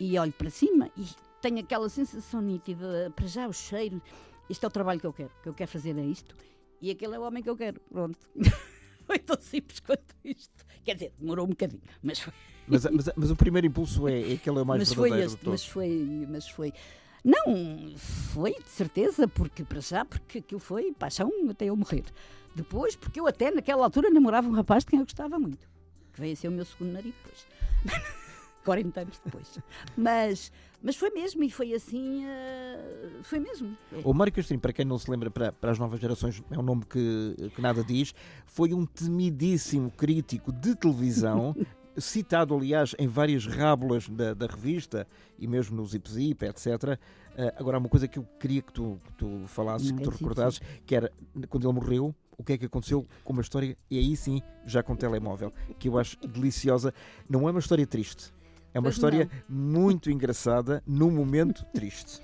[0.00, 1.04] e olho para cima e
[1.42, 4.00] tenho aquela sensação nítida, para já o cheiro.
[4.48, 6.34] Este é o trabalho que eu quero, que eu quero fazer é isto.
[6.80, 7.78] E aquele é o homem que eu quero.
[7.90, 8.18] Pronto.
[9.06, 10.64] foi tão simples quanto isto.
[10.84, 12.32] Quer dizer, demorou um bocadinho, mas foi.
[12.66, 15.10] Mas, mas, mas o primeiro impulso é, é aquele é o mais mas verdadeiro foi
[15.10, 15.60] de este, todos.
[15.60, 16.72] mas foi, mas foi.
[17.24, 22.04] Não, foi de certeza, porque para já, porque aquilo foi paixão até eu morrer.
[22.54, 25.68] Depois, porque eu até naquela altura namorava um rapaz de quem eu gostava muito,
[26.12, 27.46] que veio a ser o meu segundo marido depois.
[28.64, 29.58] 40 anos depois.
[29.96, 33.76] Mas, mas foi mesmo, e foi assim, eh, foi mesmo.
[34.04, 36.62] O Mário Castrinho, para quem não se lembra, para, para as novas gerações é um
[36.62, 38.14] nome que, que nada diz,
[38.44, 41.54] foi um temidíssimo crítico de televisão,
[41.96, 45.06] citado, aliás, em várias rábulas da, da revista
[45.38, 46.98] e mesmo no Zip Zip, etc.
[47.36, 50.02] Eh, agora, há uma coisa que eu queria que tu, que tu falasses, Não que
[50.02, 51.12] é tu Zip recordasses, que era
[51.48, 54.82] quando ele morreu, o que é que aconteceu com uma história, e aí sim, já
[54.82, 56.92] com telemóvel, que eu acho deliciosa.
[57.28, 58.32] Não é uma história triste.
[58.74, 62.20] É uma Pois história muito engraçada num momento triste.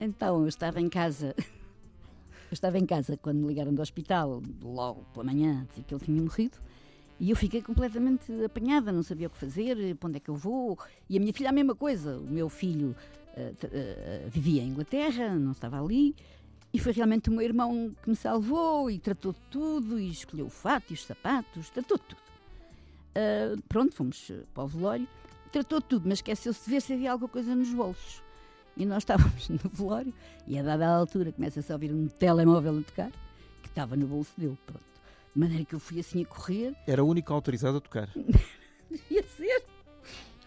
[0.00, 1.34] Então, eu estava em casa.
[1.38, 6.04] Eu estava em casa quando me ligaram do hospital, logo pela manhã, dizer que ele
[6.04, 6.58] tinha morrido.
[7.18, 10.36] E eu fiquei completamente apanhada, não sabia o que fazer, para onde é que eu
[10.36, 10.78] vou.
[11.08, 12.16] E a minha filha a mesma coisa.
[12.18, 12.96] O meu filho
[13.58, 16.16] t- eh, vivia em Inglaterra, não estava ali.
[16.72, 20.46] E foi realmente o meu irmão que me salvou e tratou de tudo, e escolheu
[20.46, 22.20] o fato e os sapatos, tratou de tudo.
[23.14, 25.06] Ah, pronto, fomos para o velório,
[25.50, 28.22] tratou tudo, mas esqueceu-se de ver se havia alguma coisa nos bolsos.
[28.76, 30.14] E nós estávamos no velório
[30.46, 33.10] e a dada altura começa-se a ouvir um telemóvel a tocar
[33.62, 34.58] que estava no bolso dele.
[34.66, 34.84] Pronto.
[35.34, 38.08] De maneira que eu fui assim a correr, Era a única autorizada a tocar.
[39.10, 39.64] ia ser.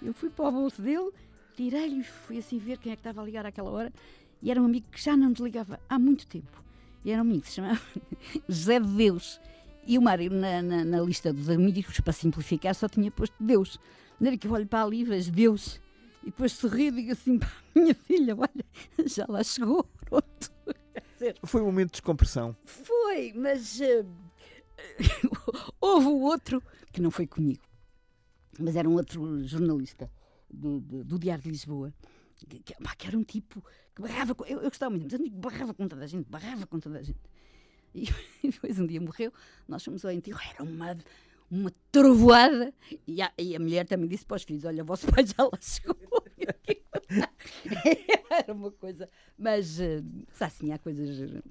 [0.01, 1.11] Eu fui para o bolso dele,
[1.55, 3.93] tirei-lhe e fui assim ver quem é que estava a ligar àquela hora.
[4.41, 6.61] E era um amigo que já não desligava há muito tempo.
[7.05, 7.79] E era um amigo que se chamava
[8.47, 9.39] José de Deus.
[9.85, 13.79] E o Mário, na, na, na lista dos amigos, para simplificar, só tinha posto Deus.
[14.19, 15.81] Maneira que eu olho para ali e vejo Deus.
[16.21, 18.65] E depois sorri e digo assim para a minha filha: Olha,
[19.07, 19.83] já lá chegou.
[20.05, 20.51] Pronto.
[21.13, 22.55] Dizer, Foi um momento de descompressão.
[22.65, 24.05] foi, mas eh,
[25.79, 27.63] houve o outro que não foi comigo,
[28.59, 30.09] mas era um outro jornalista
[30.49, 31.93] do, do, do Diário de Lisboa,
[32.35, 33.63] que, que, era um tipo
[33.95, 36.29] que barrava, com- eu, eu gostava muito, mas um tipo barrava com toda a gente,
[36.29, 37.19] barrava com toda a gente.
[37.93, 38.05] E,
[38.43, 39.31] e depois um dia morreu,
[39.67, 40.95] nós fomos ao enterro, era uma,
[41.49, 42.73] uma trovoada,
[43.07, 45.43] e a, e a mulher também disse para os filhos: Olha, o vosso pai já
[45.43, 45.95] lá chegou.
[48.29, 49.79] Era uma coisa, mas
[50.39, 51.41] assim, há coisas eh,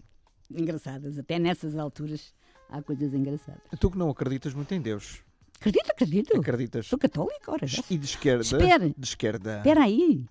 [0.50, 2.35] engraçadas, até nessas alturas
[2.68, 3.62] há coisas engraçadas.
[3.78, 5.22] Tu que não acreditas muito em Deus.
[5.61, 6.37] Acredito, acredito.
[6.37, 6.87] Acreditas?
[6.87, 7.83] Sou católica, ora já.
[7.88, 8.42] E de esquerda?
[8.42, 8.88] Espera.
[8.88, 9.59] De esquerda.
[9.59, 10.26] Espera aí.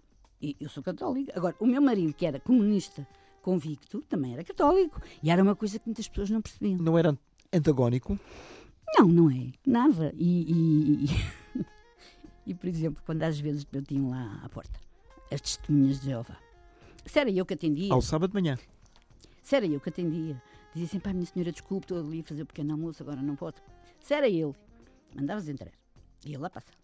[0.60, 1.32] Eu sou católica.
[1.36, 3.08] Agora, o meu marido, que era comunista
[3.42, 5.02] convicto, também era católico.
[5.24, 6.78] E era uma coisa que muitas pessoas não percebiam.
[6.80, 7.18] Não era
[7.54, 8.20] antagónico?
[8.98, 9.52] Não, não é.
[9.66, 10.14] Nada.
[10.18, 11.66] E, e, e,
[12.48, 14.80] e, por exemplo, quando às vezes eu tinha lá à porta
[15.32, 16.38] as testemunhas de Jeová,
[17.06, 18.60] se era eu que atendia, Ao sábado de manhã.
[19.42, 20.42] se era eu que atendia,
[20.74, 23.36] dizia sempre, pá, minha senhora, desculpe, estou ali a fazer o pequeno almoço, agora não
[23.38, 23.56] pode.
[24.02, 24.54] Se era ele,
[25.16, 25.72] mandavas entrar.
[26.26, 26.76] E ele lá passava.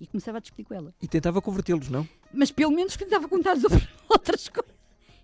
[0.00, 0.94] E começava a discutir com ela.
[1.02, 2.08] E tentava convertê-los, não?
[2.32, 3.64] mas pelo menos que estava a contar-lhes
[4.08, 4.72] outras- coisas.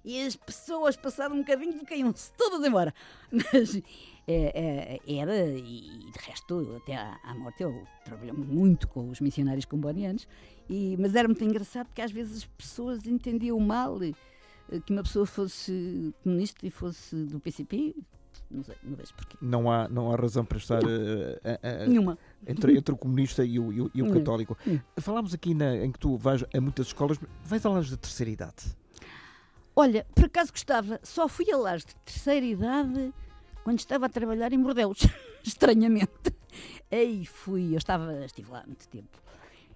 [0.05, 2.93] E as pessoas, passado um bocadinho, caíam-se todas embora.
[3.31, 3.81] Mas
[4.27, 10.27] era, e de resto, até à, à morte, eu trabalhei muito com os missionários combonianos,
[10.69, 14.13] e, mas era muito engraçado porque às vezes as pessoas entendiam mal eh,
[14.87, 17.95] que uma pessoa fosse comunista e fosse do PCP.
[18.51, 19.37] Não sei, não vejo porquê.
[19.41, 22.19] Não há, não há razão para estar eh, eh, Nenhuma.
[22.47, 24.57] entre, entre o comunista e o, e o- e o católico.
[24.99, 28.31] Falámos aqui na- em que tu vais a muitas escolas, vais a lares de terceira
[28.31, 28.75] idade.
[29.77, 33.13] Olha, por acaso gostava, só fui a lares de terceira idade
[33.65, 34.99] quando estava a trabalhar em Bordeus,
[35.43, 36.33] estranhamente.
[36.91, 39.19] Aí fui, eu estava, estive lá muito tempo,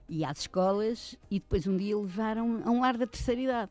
[0.08, 3.70] e às escolas, e depois um dia levaram a um lar da terceira idade.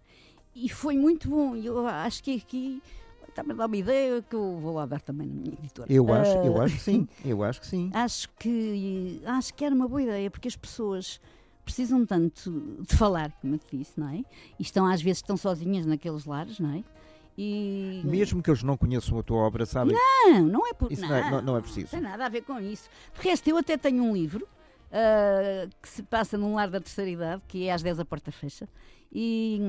[0.54, 2.82] E foi muito bom, e eu acho que aqui
[3.30, 5.92] está-me a dar uma ideia que eu vou lá dar também na minha editora.
[5.94, 7.08] Eu acho, eu Ah, acho que sim.
[7.24, 7.92] Eu acho que sim.
[7.94, 11.22] Acho que, acho que era uma boa ideia, porque as pessoas
[11.64, 14.18] precisam tanto de falar, como eu te disse, não é?
[14.58, 16.84] E estão, às vezes, estão sozinhas naqueles lares, não é?
[17.38, 18.02] E...
[18.04, 19.96] Mesmo que eles não conheçam a tua obra, sabem?
[19.96, 21.92] Não, não é por Isso não é- não- não é preciso.
[21.92, 22.90] tem nada a ver com isso.
[23.14, 24.48] De resto, eu até tenho um livro
[24.92, 28.32] ah, que se passa num lar da terceira idade, que é às 10 a porta
[28.32, 28.68] fecha.
[29.12, 29.60] E,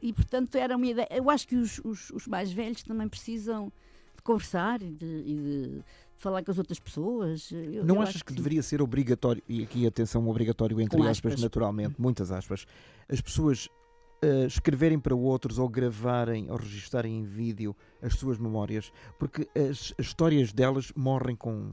[0.00, 1.08] e portanto, era uma ideia.
[1.10, 3.72] Eu acho que os, os- os mais velhos também precisam
[4.16, 5.84] de conversar e de, e de
[6.16, 7.50] falar com as outras pessoas.
[7.52, 11.32] Eu- Não eu achas acho que deveria ser obrigatório, e aqui atenção, obrigatório entre aspas,
[11.32, 11.42] aspas.
[11.42, 12.66] naturalmente, muitas aspas,
[13.08, 13.68] as pessoas
[14.20, 19.94] eh, escreverem para outros ou gravarem ou registarem em vídeo as suas memórias, porque as,
[19.98, 21.70] as histórias delas morrem com,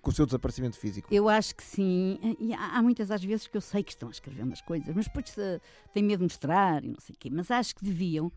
[0.00, 1.12] com o seu desaparecimento físico.
[1.12, 2.36] Eu acho que sim.
[2.38, 4.94] E há, há muitas às vezes que eu sei que estão a escrever umas coisas,
[4.94, 5.60] mas depois eh,
[5.92, 7.30] têm medo de mostrar e não sei o quê.
[7.32, 8.30] Mas acho que deviam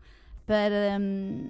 [0.46, 1.48] para, hum,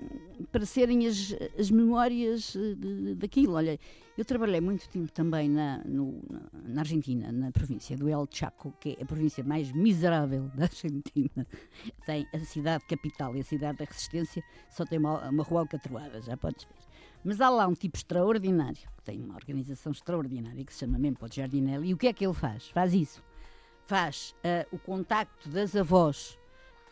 [0.51, 3.55] para serem as, as memórias de, daquilo.
[3.55, 3.79] Olha,
[4.17, 8.97] eu trabalhei muito tempo também na, no, na Argentina, na província do El Chaco, que
[8.99, 11.47] é a província mais miserável da Argentina.
[12.05, 16.21] Tem a cidade capital e a cidade da resistência, só tem uma, uma rua alcatroada,
[16.21, 16.93] já podes ver.
[17.25, 21.29] Mas há lá um tipo extraordinário, que tem uma organização extraordinária, que se chama Mempo
[21.29, 22.69] de Jardinelli, e o que é que ele faz?
[22.69, 23.23] Faz isso.
[23.87, 26.39] Faz uh, o contacto das avós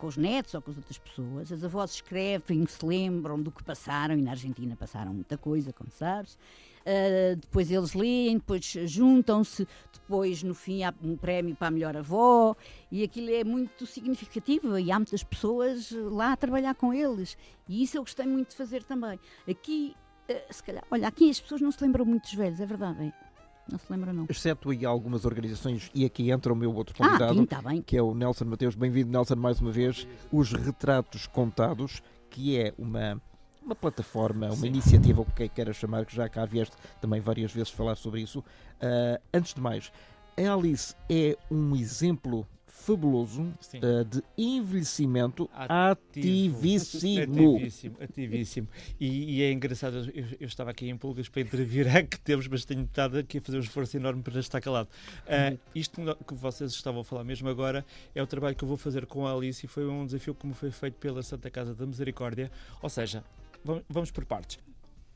[0.01, 1.53] com os netos ou com as outras pessoas.
[1.53, 5.91] As avós escrevem, se lembram do que passaram, e na Argentina passaram muita coisa, como
[5.91, 6.39] sabes.
[6.81, 11.95] Uh, depois eles leem, depois juntam-se, depois no fim há um prémio para a melhor
[11.95, 12.57] avó,
[12.91, 17.37] e aquilo é muito significativo e há muitas pessoas lá a trabalhar com eles.
[17.69, 19.21] E isso eu gostei muito de fazer também.
[19.47, 19.95] Aqui,
[20.31, 23.05] uh, se calhar, olha, aqui as pessoas não se lembram muito dos velhos, é verdade.
[23.05, 23.30] É.
[23.71, 24.27] Não se lembra, não.
[24.29, 27.97] Exceto aí algumas organizações, e aqui entra o meu outro ah, convidado, ah, sim, que
[27.97, 28.75] é o Nelson Mateus.
[28.75, 30.09] Bem-vindo, Nelson, mais uma vez.
[30.33, 33.23] Os Retratos Contados, que é uma,
[33.63, 34.67] uma plataforma, uma sim.
[34.67, 38.41] iniciativa, o que queira chamar, que já cá vieste também várias vezes falar sobre isso.
[38.41, 39.93] Uh, antes de mais,
[40.37, 46.57] a Alice é um exemplo fabuloso uh, de envelhecimento Ativo.
[46.57, 47.23] ativíssimo.
[47.23, 48.69] Ativíssimo, ativíssimo.
[48.99, 52.65] E, e é engraçado, eu, eu, estava aqui em pulgas para intervir que temos, mas
[52.65, 54.89] tenho estado aqui a fazer um esforço enorme para estar calado.
[55.27, 58.77] Uh, isto que vocês estavam a falar mesmo agora é o trabalho que eu vou
[58.77, 61.75] fazer com a Alice e foi um desafio que me foi feito pela Santa Casa
[61.75, 62.51] da Misericórdia.
[62.81, 63.25] Ou seja,
[63.65, 64.59] vamos, vamos por partes.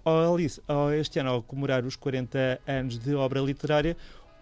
[0.07, 3.97] Oh, Alice, oh, este ano, ao comemorar os 40 anos de obra literária,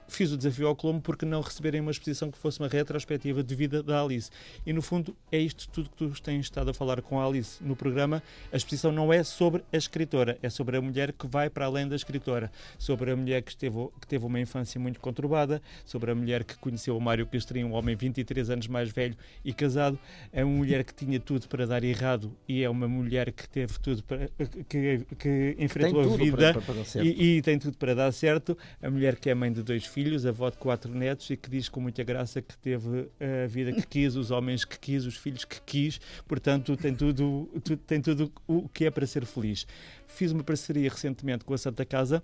[0.08, 3.54] fiz o desafio ao Colombo porque não receberem uma exposição que fosse uma retrospectiva de
[3.54, 4.30] vida da Alice.
[4.66, 7.62] E no fundo é isto tudo que tu tens estado a falar com a Alice
[7.62, 8.22] no programa.
[8.52, 11.88] A exposição não é sobre a escritora, é sobre a mulher que vai para além
[11.88, 16.14] da escritora, sobre a mulher que, esteve, que teve uma infância muito conturbada, sobre a
[16.14, 19.98] mulher que conheceu o Mário Castrinho, um homem 23 anos mais velho e casado,
[20.32, 23.78] é uma mulher que tinha tudo para dar errado e é uma mulher que teve
[23.78, 24.28] tudo para
[24.68, 28.56] que, que enfrentou a vida para, para e, e tem tudo para dar certo.
[28.82, 31.68] A mulher que é mãe de dois filhos avó de quatro netos e que diz
[31.68, 35.44] com muita graça que teve a vida que quis, os homens que quis, os filhos
[35.44, 37.48] que quis, portanto tem tudo,
[37.86, 39.66] tem tudo o que é para ser feliz.
[40.06, 42.22] Fiz uma parceria recentemente com a Santa Casa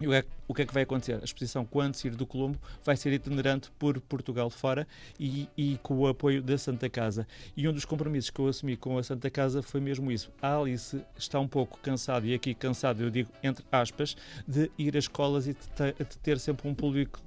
[0.00, 1.14] é o que é que vai acontecer?
[1.20, 4.86] A exposição, quando sair do Colombo, vai ser itinerante por Portugal fora
[5.18, 7.26] e, e, com o apoio da Santa Casa.
[7.56, 10.30] E um dos compromissos que eu assumi com a Santa Casa foi mesmo isso.
[10.40, 14.96] A Alice está um pouco cansada, e aqui cansado eu digo entre aspas, de ir
[14.96, 17.20] às escolas e de ter sempre um público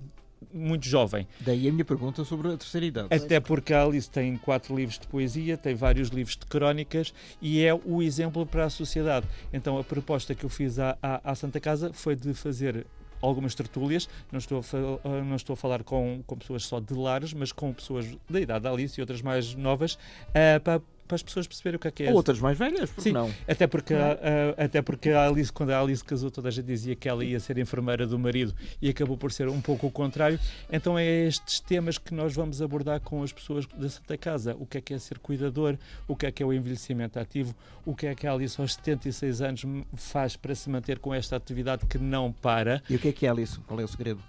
[0.53, 1.27] muito jovem.
[1.39, 3.07] Daí a minha pergunta sobre a terceira idade.
[3.11, 7.63] Até porque a Alice tem quatro livros de poesia, tem vários livros de crónicas e
[7.63, 9.27] é o exemplo para a sociedade.
[9.51, 12.85] Então a proposta que eu fiz à, à, à Santa Casa foi de fazer
[13.21, 17.33] algumas tertúlias, não estou a, não estou a falar com, com pessoas só de lares,
[17.33, 20.81] mas com pessoas da idade da Alice e outras mais novas, uh, para
[21.11, 22.09] para as pessoas perceberem o que é que é.
[22.09, 23.29] Ou outras mais velhas, porque Sim, não?
[23.45, 24.01] Até porque, não.
[24.01, 27.09] A, a, até porque a Alice, quando a Alice casou, toda a gente dizia que
[27.09, 30.39] ela ia ser enfermeira do marido e acabou por ser um pouco o contrário.
[30.71, 34.55] Então é estes temas que nós vamos abordar com as pessoas da Santa Casa.
[34.57, 37.53] O que é que é ser cuidador, o que é que é o envelhecimento ativo,
[37.85, 39.63] o que é que a Alice aos 76 anos
[39.95, 42.81] faz para se manter com esta atividade que não para.
[42.89, 43.59] E o que é que é Alice?
[43.67, 44.23] Qual é o segredo?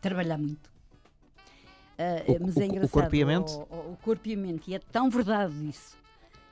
[0.00, 0.68] Trabalhar muito.
[2.00, 2.86] Uh, o, mas é engraçado.
[2.86, 3.52] O corpo e a mente?
[3.52, 4.70] O, o, o corpo e a mente.
[4.72, 5.99] E é tão verdade isso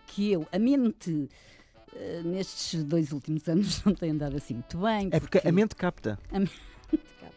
[0.09, 5.09] que eu, a mente, uh, nestes dois últimos anos não tem andado assim muito bem.
[5.13, 6.19] É porque a mente capta.
[6.33, 6.53] A mente
[7.21, 7.37] capta.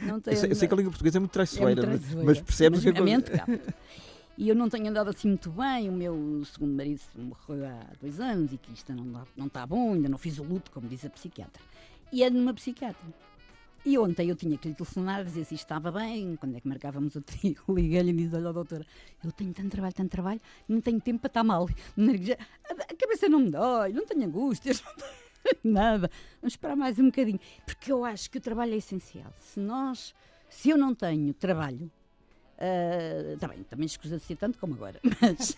[0.00, 2.00] Não tem eu, sei, eu sei que a língua portuguesa é muito traiçoeira, é muito
[2.00, 3.74] traiçoeira mas percebes mas que a mente capta.
[4.38, 5.88] E eu não tenho andado assim muito bem.
[5.88, 9.94] O meu segundo marido morreu há dois anos e que isto não, não está bom,
[9.94, 11.60] ainda não fiz o luto, como diz a psiquiatra.
[12.12, 13.04] E é numa psiquiatra.
[13.84, 17.14] E ontem eu tinha que lhe telefonar, dizer se estava bem, quando é que marcávamos
[17.14, 18.84] o trio, liguei-lhe e disse, olha doutora,
[19.24, 21.68] eu tenho tanto trabalho, tanto trabalho, não tenho tempo para estar mal.
[22.68, 24.94] A cabeça não me dói, não tenho angústias, não
[25.42, 26.10] tenho nada.
[26.40, 29.32] Vamos esperar mais um bocadinho, porque eu acho que o trabalho é essencial.
[29.38, 30.14] Se nós,
[30.48, 31.90] se eu não tenho trabalho,
[32.58, 35.56] uh, tá bem, também escusa de ser tanto como agora, mas...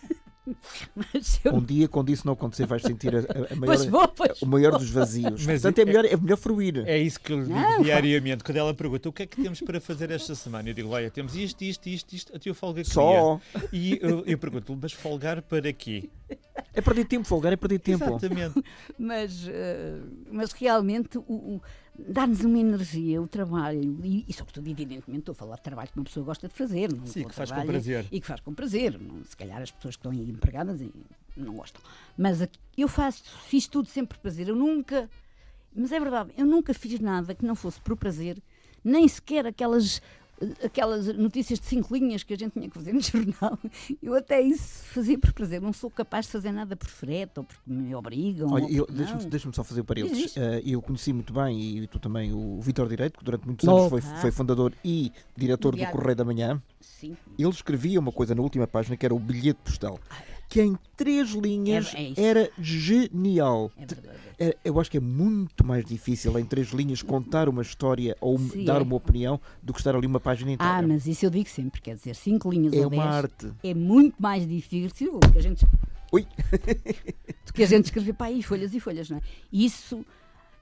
[1.44, 1.54] Eu...
[1.54, 4.46] Um dia, quando isso não acontecer, vais sentir a, a maior, pois vou, pois o
[4.46, 5.46] maior dos vazios.
[5.46, 6.82] Mas Portanto, é, é, melhor, é melhor fruir.
[6.86, 8.44] É isso que eu digo não, diariamente.
[8.44, 11.10] Quando ela pergunta o que é que temos para fazer esta semana, eu digo: olha,
[11.10, 12.36] temos isto, isto, isto, isto.
[12.36, 13.40] A tia folga Só.
[13.72, 16.08] E eu, eu pergunto mas folgar para quê?
[16.72, 18.04] É perder tempo, folgar é perder tempo.
[18.04, 18.62] Exatamente.
[18.98, 19.50] mas, uh,
[20.30, 21.62] mas realmente o, o
[22.08, 25.98] dá-nos uma energia, o trabalho, e, e, sobretudo, evidentemente, estou a falar de trabalho que
[25.98, 26.92] uma pessoa gosta de fazer.
[26.92, 28.06] Não Sim, que faz com prazer.
[28.10, 29.00] E que faz com prazer.
[29.00, 30.80] Não, se calhar as pessoas que estão aí empregadas
[31.36, 31.82] não gostam.
[32.16, 32.46] Mas
[32.76, 34.48] eu faço, fiz tudo sempre por prazer.
[34.48, 35.08] Eu nunca,
[35.74, 38.42] mas é verdade, eu nunca fiz nada que não fosse por prazer,
[38.84, 40.00] nem sequer aquelas
[40.64, 43.58] aquelas notícias de cinco linhas que a gente tinha que fazer no jornal.
[44.02, 45.60] Eu até isso fazia por prazer.
[45.60, 48.50] Não sou capaz de fazer nada por frete ou porque me obrigam.
[48.52, 49.30] Olha, deixa-me não.
[49.30, 50.16] deixa-me só fazer parênteses.
[50.16, 50.36] Diz, diz.
[50.36, 53.76] Eh, eu conheci muito bem, e tu também, o Vitor Direito, que durante muitos Oh,
[53.76, 55.86] anos foi, foi fundador e diretor do.
[55.90, 56.62] Correio da Manhã.
[56.80, 57.16] Sim.
[57.38, 59.98] Ele escrevia uma coisa na última página que era o bilhete postal,
[60.50, 63.70] que em três linhas É- é era genial.
[64.38, 68.38] É Eu acho que é muito mais difícil em três linhas contar uma história ou
[68.38, 68.82] Sim, dar é.
[68.82, 70.74] uma opinião do que estar ali uma página inteira.
[70.78, 73.52] Ah, mas isso eu digo sempre, quer dizer, cinco linhas é ou uma dez arte.
[73.62, 75.64] é muito mais difícil do que a gente,
[76.12, 76.26] Ui.
[77.46, 79.20] do que a gente escrever para aí folhas e folhas, não é?
[79.52, 80.04] Isso,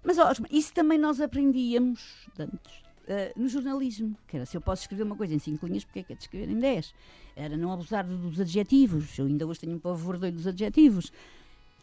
[0.05, 2.01] mas ó, isso também nós aprendíamos
[2.39, 2.88] antes.
[3.09, 6.01] Eh, no jornalismo, que era se eu posso escrever uma coisa em cinco linhas, porque
[6.01, 6.95] é que é de escrever em dez?
[7.35, 9.19] Era não abusar dos adjetivos.
[9.19, 11.11] Eu ainda hoje tenho um pavor doido dos adjetivos.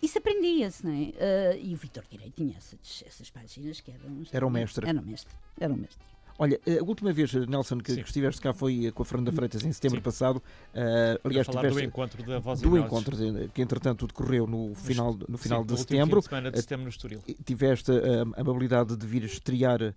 [0.02, 1.14] Isso aprendia-se, não é?
[1.18, 4.24] Eh, e o Vitor Direito tinha essas, essas páginas que eram.
[4.32, 4.88] Era o mestre.
[4.88, 5.34] Era o mestre.
[5.60, 6.15] Era o mestre.
[6.38, 8.02] Olha, a última vez, Nelson, que, Sim.
[8.02, 10.04] que estiveste cá foi com a Fernanda Freitas em setembro Sim.
[10.04, 10.44] passado.
[10.74, 14.76] Eh, Para aliás, falar do encontro da Voz do encontro, eh, que entretanto decorreu no
[14.76, 16.22] final, no final Sim, de setembro.
[16.22, 17.24] Fim de semana de Eh, setembro no Estoril.
[17.46, 19.94] Tiveste eh, a amabilidade de vir estrear eh,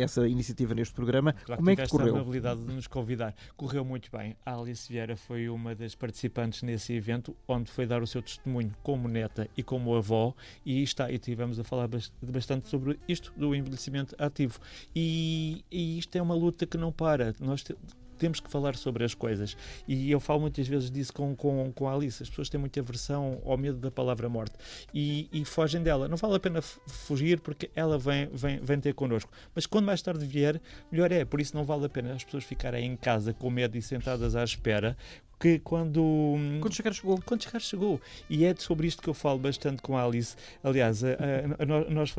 [0.00, 1.34] essa iniciativa neste programa.
[1.44, 3.34] Claro Como é que tiveste a amabilidade de nos convidar.
[3.54, 4.34] Correu muito bem.
[4.46, 8.72] A Alice Vieira foi uma das participantes nesse evento, onde foi dar o seu testemunho
[8.82, 10.34] como neta e como avó,
[10.64, 14.58] e está, e tivemos a falar bast- bastante sobre isto, do envelhecimento ativo.
[14.96, 17.34] E, e isto é uma luta que não para.
[17.40, 17.76] Nós te-
[18.18, 19.56] temos que falar sobre as coisas.
[19.88, 22.22] E eu falo muitas vezes disso com, com, com a Alice.
[22.22, 24.54] As pessoas têm muita aversão ao medo da palavra morte
[24.94, 26.06] e, e fogem dela.
[26.06, 29.30] Não vale a pena fugir porque ela vem, vem, vem ter connosco.
[29.54, 30.60] Mas quando mais tarde vier,
[30.90, 31.24] melhor é.
[31.24, 34.36] Por isso não vale a pena as pessoas ficarem em casa com medo e sentadas
[34.36, 34.96] à espera.
[35.42, 37.20] Que quando, Quando chegar chegou.
[37.26, 38.00] quando chegar, chegou.
[38.30, 40.36] E é sobre isto que eu falo bastante com a Alice.
[40.62, 42.14] Aliás, a, a- a nós-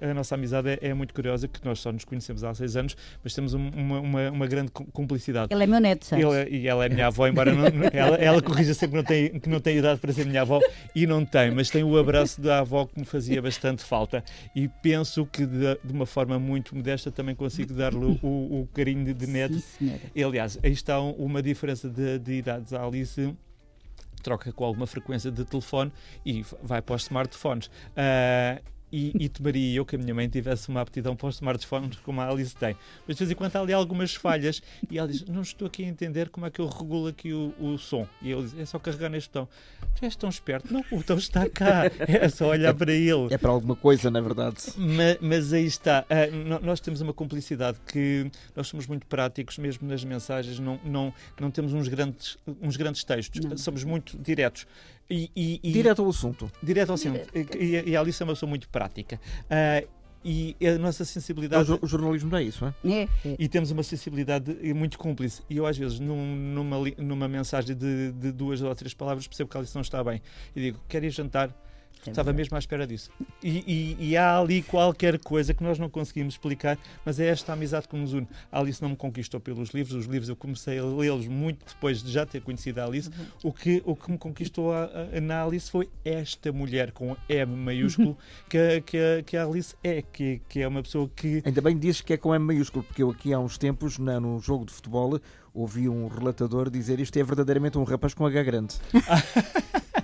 [0.00, 2.94] a nossa amizade é, é muito curiosa, que nós só nos conhecemos há seis anos,
[3.22, 5.54] mas temos um- uma, uma, uma grande cum- cumplicidade.
[5.54, 6.22] Ele é meu neto, sabes?
[6.22, 9.04] Ele é- e ela é minha avó, embora não, ela, ela corrija sempre que não,
[9.04, 10.60] tem, que não tem idade para ser minha avó,
[10.94, 14.22] e não tem, mas tem o abraço da avó que me fazia bastante falta.
[14.54, 18.68] E penso que de, de uma forma muito modesta também consigo dar-lhe o, o- o
[18.74, 20.00] carinho de, de neto Sim, senhora.
[20.14, 22.72] e, aliás, aí está um- uma diferença de, de idades.
[22.72, 23.34] A Alice
[24.22, 25.92] troca com alguma frequência de telefone
[26.24, 27.70] e vai para os smartphones.
[27.96, 28.60] Ah,
[28.96, 32.20] e, e tomaria eu que a minha mãe tivesse uma aptidão para os smartphones como
[32.20, 32.76] a Alice tem.
[33.06, 35.84] Mas de vez em quando há ali algumas falhas e ela diz: Não estou aqui
[35.84, 38.06] a entender como é que eu regulo aqui o, o som.
[38.22, 39.48] E ele diz: É só carregar neste botão.
[39.96, 40.72] Tu és tão esperto.
[40.72, 41.84] Não, o botão está cá.
[42.06, 43.32] É só olhar para ele.
[43.32, 44.56] É para alguma coisa, na verdade.
[44.76, 46.04] Ma- Mas, aí está.
[46.46, 51.12] No- nós temos uma cumplicidade que nós somos muito práticos, mesmo nas mensagens, não, não,
[51.40, 53.44] não temos uns grandes, uns grandes textos.
[53.44, 53.56] Não.
[53.56, 54.66] Somos muito diretos.
[55.10, 56.50] E, e- e- Direto ao assunto.
[56.62, 57.20] direto ao assunto.
[57.58, 59.20] E, e a Alice é uma pessoa muito prática.
[59.50, 59.82] Ah,
[60.26, 61.70] e a nossa sensibilidade.
[61.82, 62.92] o jornalismo não é isso, não é?
[63.02, 63.36] É, é.
[63.38, 65.42] E temos uma sensibilidade muito cúmplice.
[65.50, 69.50] E eu, às vezes, num- numa, numa mensagem de, de duas ou três palavras, percebo
[69.50, 70.22] que a Alice não está bem.
[70.56, 71.54] E digo: Quer ir jantar?
[72.06, 72.36] É Estava verdade.
[72.36, 73.10] mesmo à espera disso.
[73.42, 77.52] E, e- e há ali qualquer coisa que nós não conseguimos explicar, mas é esta
[77.52, 78.28] amizade que nos une.
[78.52, 82.02] A Alice não me conquistou pelos livros, os livros eu comecei a lê-los muito depois
[82.02, 83.08] de já ter conhecido a Alice.
[83.08, 83.24] Uhum.
[83.44, 87.56] O, que, o que me conquistou a- a- na Alice foi esta mulher com M
[87.56, 88.16] maiúsculo
[88.48, 91.42] que, a- que, a- que a Alice é, que, que é uma pessoa que.
[91.44, 94.20] Ainda bem dizes que é com M maiúsculo, porque eu aqui há uns tempos, na,
[94.20, 95.18] num jogo de futebol,
[95.52, 98.74] ouvi um relatador dizer isto é verdadeiramente um rapaz com H grande.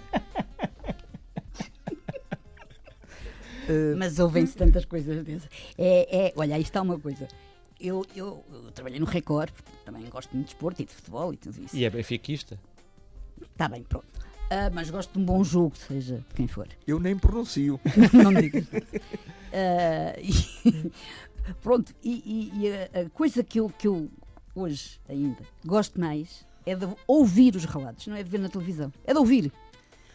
[3.70, 5.48] Eh, Mas ouvem-se tantas coisas dessas.
[5.78, 7.26] É, é, olha, aí está uma coisa.
[7.80, 9.50] Eu, eu, eu trabalhei no Record,
[9.84, 11.74] também gosto muito de desporto e de futebol e tudo isso.
[11.76, 12.58] E é benfiquista.
[13.40, 14.06] Está bem, pronto.
[14.50, 16.66] Ah, mas gosto de um bom jogo, seja quem for.
[16.86, 17.80] eu nem pronuncio.
[18.12, 18.66] não digas.
[19.52, 20.90] Ah, e-
[21.62, 24.10] pronto, e, e- e a, a coisa que eu, que eu
[24.54, 28.92] hoje ainda gosto mais é de ouvir os relatos, não é de ver na televisão,
[29.04, 29.52] é de ouvir.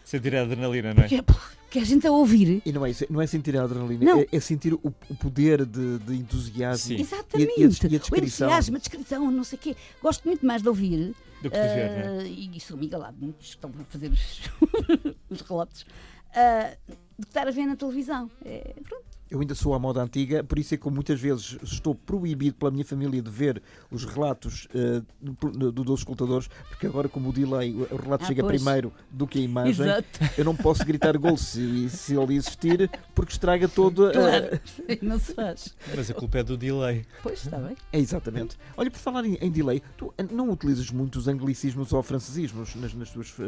[0.06, 1.08] Sentir a adrenalina, não é?
[1.08, 2.62] Porque, porque a gente a ouvir.
[2.66, 4.20] E não é, isso, não é sentir a adrenalina, Não.
[4.22, 6.96] é, é sentir o, o poder de, de entusiasmo.
[6.96, 7.02] Sim.
[7.02, 7.50] Exatamente.
[7.50, 8.48] E a- e a e a o descrição.
[8.48, 9.76] entusiasmo, a descrição, não sei o quê.
[10.02, 11.14] Gosto muito mais de ouvir.
[11.42, 12.24] Do que de ver, não é?
[12.24, 14.42] ah, e sou amiga lá de muitos que estão a fazer os,
[15.30, 15.86] os relatos.
[16.34, 16.76] ah,
[17.20, 18.30] de estar a ver na televisão.
[18.46, 19.06] É, pronto.
[19.30, 22.70] Eu ainda sou à moda antiga, por isso é que muitas vezes estou proibido pela
[22.70, 23.60] minha família de ver
[23.90, 28.28] os relatos eh, do- do- dos escutadores, porque agora, como o delay, o relato Ah,
[28.28, 28.62] chega pois.
[28.62, 30.08] primeiro do que a imagem, Exato.
[30.38, 34.06] eu não posso gritar gol se, se ele existir, porque estraga todo.
[34.06, 34.60] a- Claro.
[35.02, 35.76] Não se faz.
[35.96, 37.04] Mas a culpa é do delay.
[37.24, 37.76] Pois, está bem.
[37.92, 38.58] É exatamente.
[38.78, 42.76] Olha, por falar em, em delay, tu eh, não utilizas muito os anglicismos ou francesismos
[42.76, 43.44] nas, nas tuas, eh,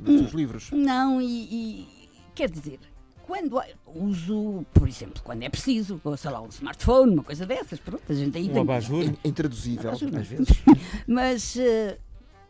[0.00, 0.70] nos teus livros?
[0.72, 1.88] Não, e, e
[2.34, 2.80] quer dizer,
[3.30, 7.78] quando uso, por exemplo, quando é preciso, ou sei lá, um smartphone, uma coisa dessas,
[7.78, 8.62] pronto, a gente aí Um tem.
[8.62, 9.04] abajur.
[9.04, 10.18] In- Intraduzível, Ajuda.
[10.18, 10.48] às vezes.
[11.06, 11.96] Mas, eh,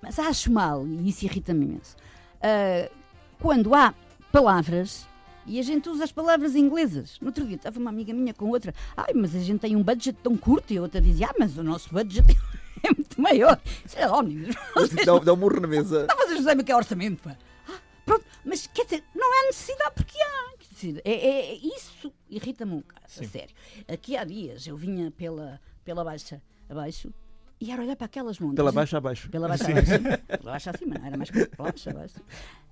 [0.00, 1.94] mas acho mal, e isso irrita-me imenso,
[2.40, 2.90] eh,
[3.38, 3.92] quando há
[4.32, 5.06] palavras
[5.46, 7.18] e a gente usa as palavras inglesas.
[7.20, 9.82] No outro dia estava uma amiga minha com outra, ai, mas a gente tem um
[9.82, 12.24] budget tão curto, e a outra dizia, ah, mas o nosso budget
[12.82, 13.60] é muito maior.
[13.84, 14.56] Sei lá, meninos,
[15.04, 16.06] Dá, dá um murro na mesa.
[16.08, 17.36] não, vocês não sabem o que é orçamento, pá.
[17.68, 20.50] Ah, pronto, mas quer dizer, não há necessidade porque há.
[20.88, 23.26] Dizer, é, é- é- isso irrita-me um bocado, a Sim.
[23.26, 23.54] sério.
[23.88, 27.12] Aqui há dias eu vinha pela, pela baixa abaixo
[27.60, 28.56] e era olhar para aquelas montas.
[28.56, 29.28] Pela baixa abaixo.
[29.30, 29.90] Pela baixa abaixo.
[30.26, 32.14] Pela baixa acima, não era mais pela baixa abaixo.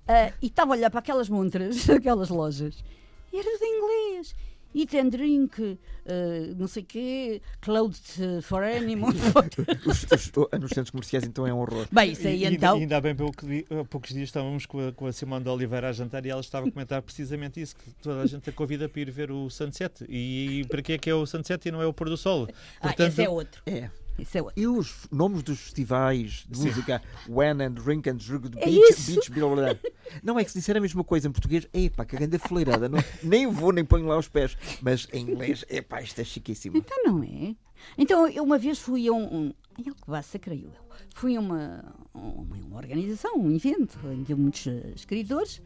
[0.07, 2.83] Ah, e estava a olhar para aquelas montras, aquelas lojas,
[3.31, 4.35] e era tudo em inglês.
[4.73, 9.15] Eat and drink, ah, não sei o quê, clothes for animals.
[9.85, 11.87] Os, os, nos centros comerciais então é um horror.
[11.91, 12.77] Bem, isso aí E- e- então.
[12.77, 15.49] Ainda há bem pouco di- há poucos dias estávamos com a, com a Simone de
[15.49, 18.53] Oliveira a jantar e ela estava a comentar precisamente isso, que toda a gente a
[18.53, 20.05] convida para ir ver o sunset.
[20.07, 22.47] E, para que é que é o sunset e não é o pôr do sol?
[22.81, 23.61] Ah, esse é outro.
[23.65, 23.89] É.
[24.21, 24.53] É.
[24.55, 26.67] E os nomes dos festivais de Sim.
[26.67, 28.17] música When and Drink and
[28.57, 29.11] É Beach, isso.
[29.13, 29.75] beach blá, blá.
[30.23, 32.89] Não é que se disser a mesma coisa em português, epá, que grande fleirada.
[32.89, 34.57] Não, nem vou nem ponho lá os pés.
[34.81, 36.77] Mas em inglês, epá, isto é chiquíssimo.
[36.77, 37.55] Então não é?
[37.97, 39.23] Então eu uma vez fui a um.
[39.23, 40.89] um em Alcobaça, creio eu.
[41.15, 45.61] Fui a uma, uma, uma organização, um evento, em que muitos eh, escritores,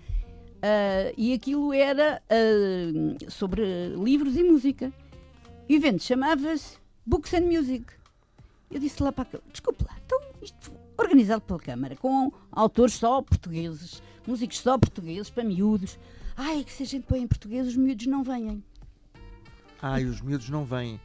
[0.62, 3.64] ah, e aquilo era ah, sobre
[3.98, 4.94] livros e música.
[5.68, 7.86] O evento chamava-se Books and Music.
[8.74, 12.96] Eu disse lá para a Câmara, desculpe lá, então isto organizado pela Câmara, com autores
[12.96, 16.00] só portugueses, músicos só portugueses, para miúdos.
[16.36, 18.64] Ai, que se a gente põe em português, os miúdos não vêm.
[19.84, 21.00] Ai, os miúdos não vêm.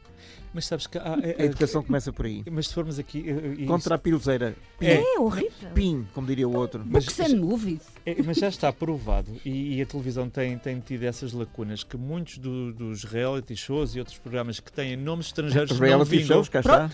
[0.54, 2.42] Mas sabes que há, é- A educação começa por aí.
[2.50, 3.24] Mas se formos aqui.
[3.28, 4.56] eh, Contra a piruzeira.
[4.78, 5.02] Pim, É.
[5.14, 5.70] É horrível.
[5.74, 6.82] pim, como diria o outro.
[6.86, 7.82] Mas- Books and Movies.
[8.06, 11.96] É, mas já está provado, e, e a televisão tem, tem tido essas lacunas, que
[11.96, 16.26] muitos do- dos reality shows e outros programas que têm nomes estrangeiros não Reality vingam,
[16.28, 16.90] shows, cá está.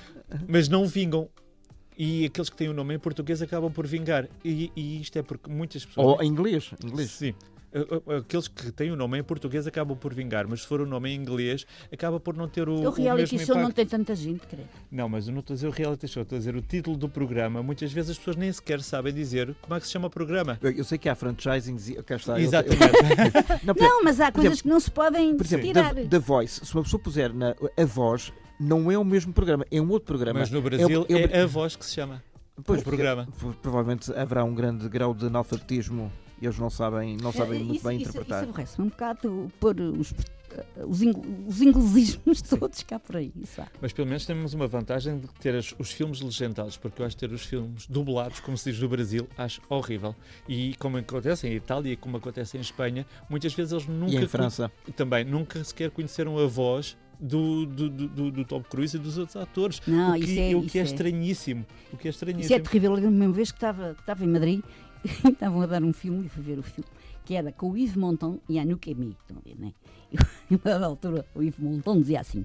[0.48, 1.28] mas não vingam.
[1.96, 4.26] E aqueles que têm o nome em português acabam por vingar.
[4.44, 6.04] E, e isto é porque muitas pessoas.
[6.06, 6.72] Ou em inglês.
[6.84, 7.10] inglês.
[7.12, 7.34] Sim.
[7.74, 10.80] A- a- Aqueles que têm o nome em português acabam por vingar, mas se for
[10.80, 13.62] o nome em inglês, acaba por não ter o, O o reality mesmo show impacto.
[13.68, 14.68] não tem tanta gente, creio.
[14.90, 16.96] Não, mas eu não estou a dizer o reality show, estou a dizer o título
[16.96, 17.62] do programa.
[17.62, 20.58] Muitas vezes as pessoas nem sequer sabem dizer como é que se chama o programa.
[20.62, 21.88] Eu, eu sei que há franchisings.
[21.88, 22.32] e- Cá está.
[22.38, 22.78] eu- Exatamente.
[23.34, 25.94] eu- não, por Não, mas há coisas que não se podem Por exemplo, tirar.
[25.94, 29.66] da, da Voice, se uma pessoa puser na, a voz, não é o mesmo programa,
[29.70, 30.38] é um outro programa.
[30.40, 32.22] mas no Brasil eu- é a voz que se chama.
[32.64, 33.26] Pois, o programa.
[33.40, 37.64] porque Provavelmente haverá um grande grau de analfabetismo e eles não sabem, não sabem Eh,
[37.64, 38.42] muito isso, bem isso, interpretar.
[38.42, 40.12] Isso aborrece-me um bocado pôr os,
[40.50, 43.32] eh, os, ing- os inglesismos todos cá por aí.
[43.46, 43.70] sabe?
[43.80, 47.16] Mas pelo menos temos uma vantagem de ter as- os filmes legendados, porque eu acho
[47.16, 50.14] que ter os filmes dublados, como se diz no Brasil, acho horrível.
[50.48, 54.12] E como acontece em Itália e como acontece em Espanha, muitas vezes eles nunca.
[54.12, 54.70] E em França?
[54.96, 56.96] Também, nunca sequer conheceram a voz.
[57.20, 59.80] Do, do, do, do- Tom Cruise e dos outros atores.
[59.86, 61.64] Não, o que, isso é- o que isso é é- estranhíssimo.
[61.92, 62.60] O que é Isso é estranhíssimo.
[62.60, 62.90] terrível.
[62.90, 64.60] Eu lembro-me uma vez que estava, estava em Madrid
[65.28, 66.88] estavam a dar um filme, e fui ver o filme,
[67.24, 69.16] que era com o Yves Montand e a Anouk Emi.
[69.20, 69.72] Estão a ver, né?
[70.12, 72.44] E a uma dada altura o Yves Montand dizia assim: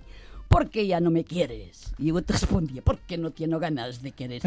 [0.49, 1.93] ¿Por qué ya no me quieres?
[1.99, 4.41] E o outro respondia: Porque no tenho ganas de querer.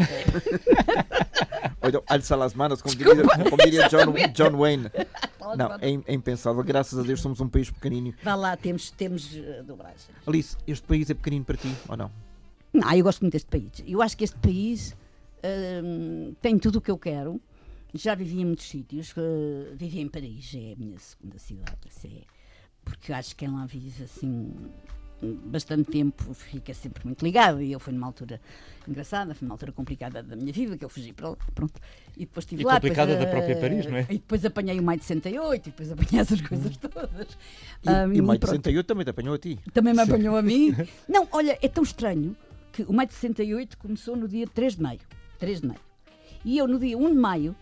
[1.81, 3.15] Então, alça las manos, como diria,
[3.49, 4.91] como diria John, John Wayne.
[5.57, 6.61] Não, é, é impensável.
[6.63, 8.13] Graças a Deus somos um país pequenino.
[8.21, 9.31] Vá lá, temos, temos
[9.65, 10.13] dobragem.
[10.27, 12.11] Alice, este país é pequenino para ti ou não?
[12.73, 13.71] Não, eu gosto muito deste país.
[13.85, 14.95] Eu acho que este país
[15.83, 17.39] hum, tem tudo o que eu quero.
[17.93, 19.13] Já vivi em muitos sítios.
[19.17, 21.77] eh, vivi em Paris, é a minha segunda cidade.
[22.05, 22.21] é-
[22.85, 24.51] porque acho que quem lá vive assim
[25.45, 27.61] bastante tempo fica sempre muito ligado.
[27.61, 28.41] E eu fui numa altura
[28.85, 31.79] engraçada, foi uma altura complicada da minha vida, que eu fugi para lá, pronto.
[32.17, 32.73] E depois estive E lá.
[32.73, 34.01] complicada depois, da própria eh, Paris, não é?
[34.09, 37.27] E depois apanhei o maio de 68, e depois apanhei essas coisas todas.
[37.83, 38.47] E, Ah, e o Maio de pronto.
[38.57, 39.57] 68 também te apanhou a ti.
[39.73, 40.75] Também me apanhou a mim.
[41.07, 42.35] Não, olha, é tão estranho
[42.73, 44.99] que o maio de 68 começou no dia 3 de maio.
[45.39, 45.79] 3 de maio.
[46.43, 47.55] E eu, no dia 1 de maio,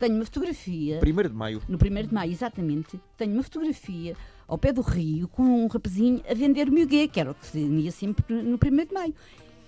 [0.00, 0.98] tenho uma fotografia.
[0.98, 1.62] 1 de Maio.
[1.68, 4.16] No 1 de maio, exatamente, tenho uma fotografia
[4.48, 7.58] ao pé do rio com um rapazinho a vender migué, que era o que se
[7.58, 9.14] ia sempre no 1 de maio.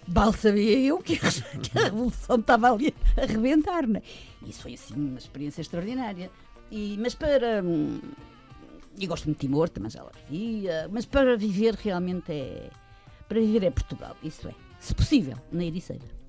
[0.09, 1.20] Mal sabia eu que
[1.78, 4.03] a, revolução estava ali a arrebentar, né?
[4.45, 6.30] Isso foi assim uma experiência extraordinária.
[6.70, 7.62] E, mas para.
[7.62, 8.01] hum,
[8.99, 12.70] E gosto muito de Timor, também já lá vivia, mas para viver realmente é.
[13.28, 14.55] Para viver é Portugal, isso é.
[14.80, 16.22] Se possível, na Ericeira.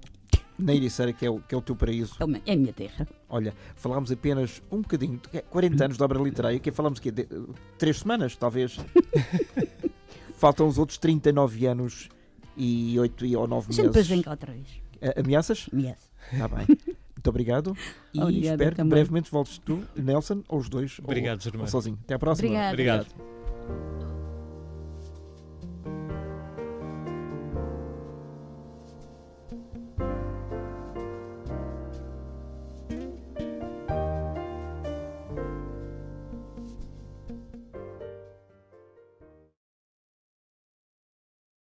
[0.58, 2.16] Na Ericeira, que é o, que é o teu paraíso.
[2.20, 3.08] É É a minha terra.
[3.30, 7.28] Olha, falámos apenas um bocadinho, de 40 anos de obra literária, que falámos que de,
[7.78, 8.78] três semanas, talvez.
[10.38, 12.10] Faltam os outros 39 anos
[12.58, 14.26] e 8 ou 9 A gente depois vem meses.
[14.26, 14.68] cá outra vez.
[15.02, 15.70] A- Ameaças?
[15.74, 15.98] Yes.
[16.32, 16.66] Está bem.
[16.68, 17.78] Muito obrigado.
[18.14, 18.90] E Obrigada espero que também.
[18.92, 21.68] brevemente voltes tu, Nelson, ou os dois, ou- Obrigado, ou, Germano.
[21.70, 21.98] sozinho.
[22.04, 22.48] Até à próxima.
[22.70, 22.74] Obrigada.
[23.08, 24.13] Obrigado.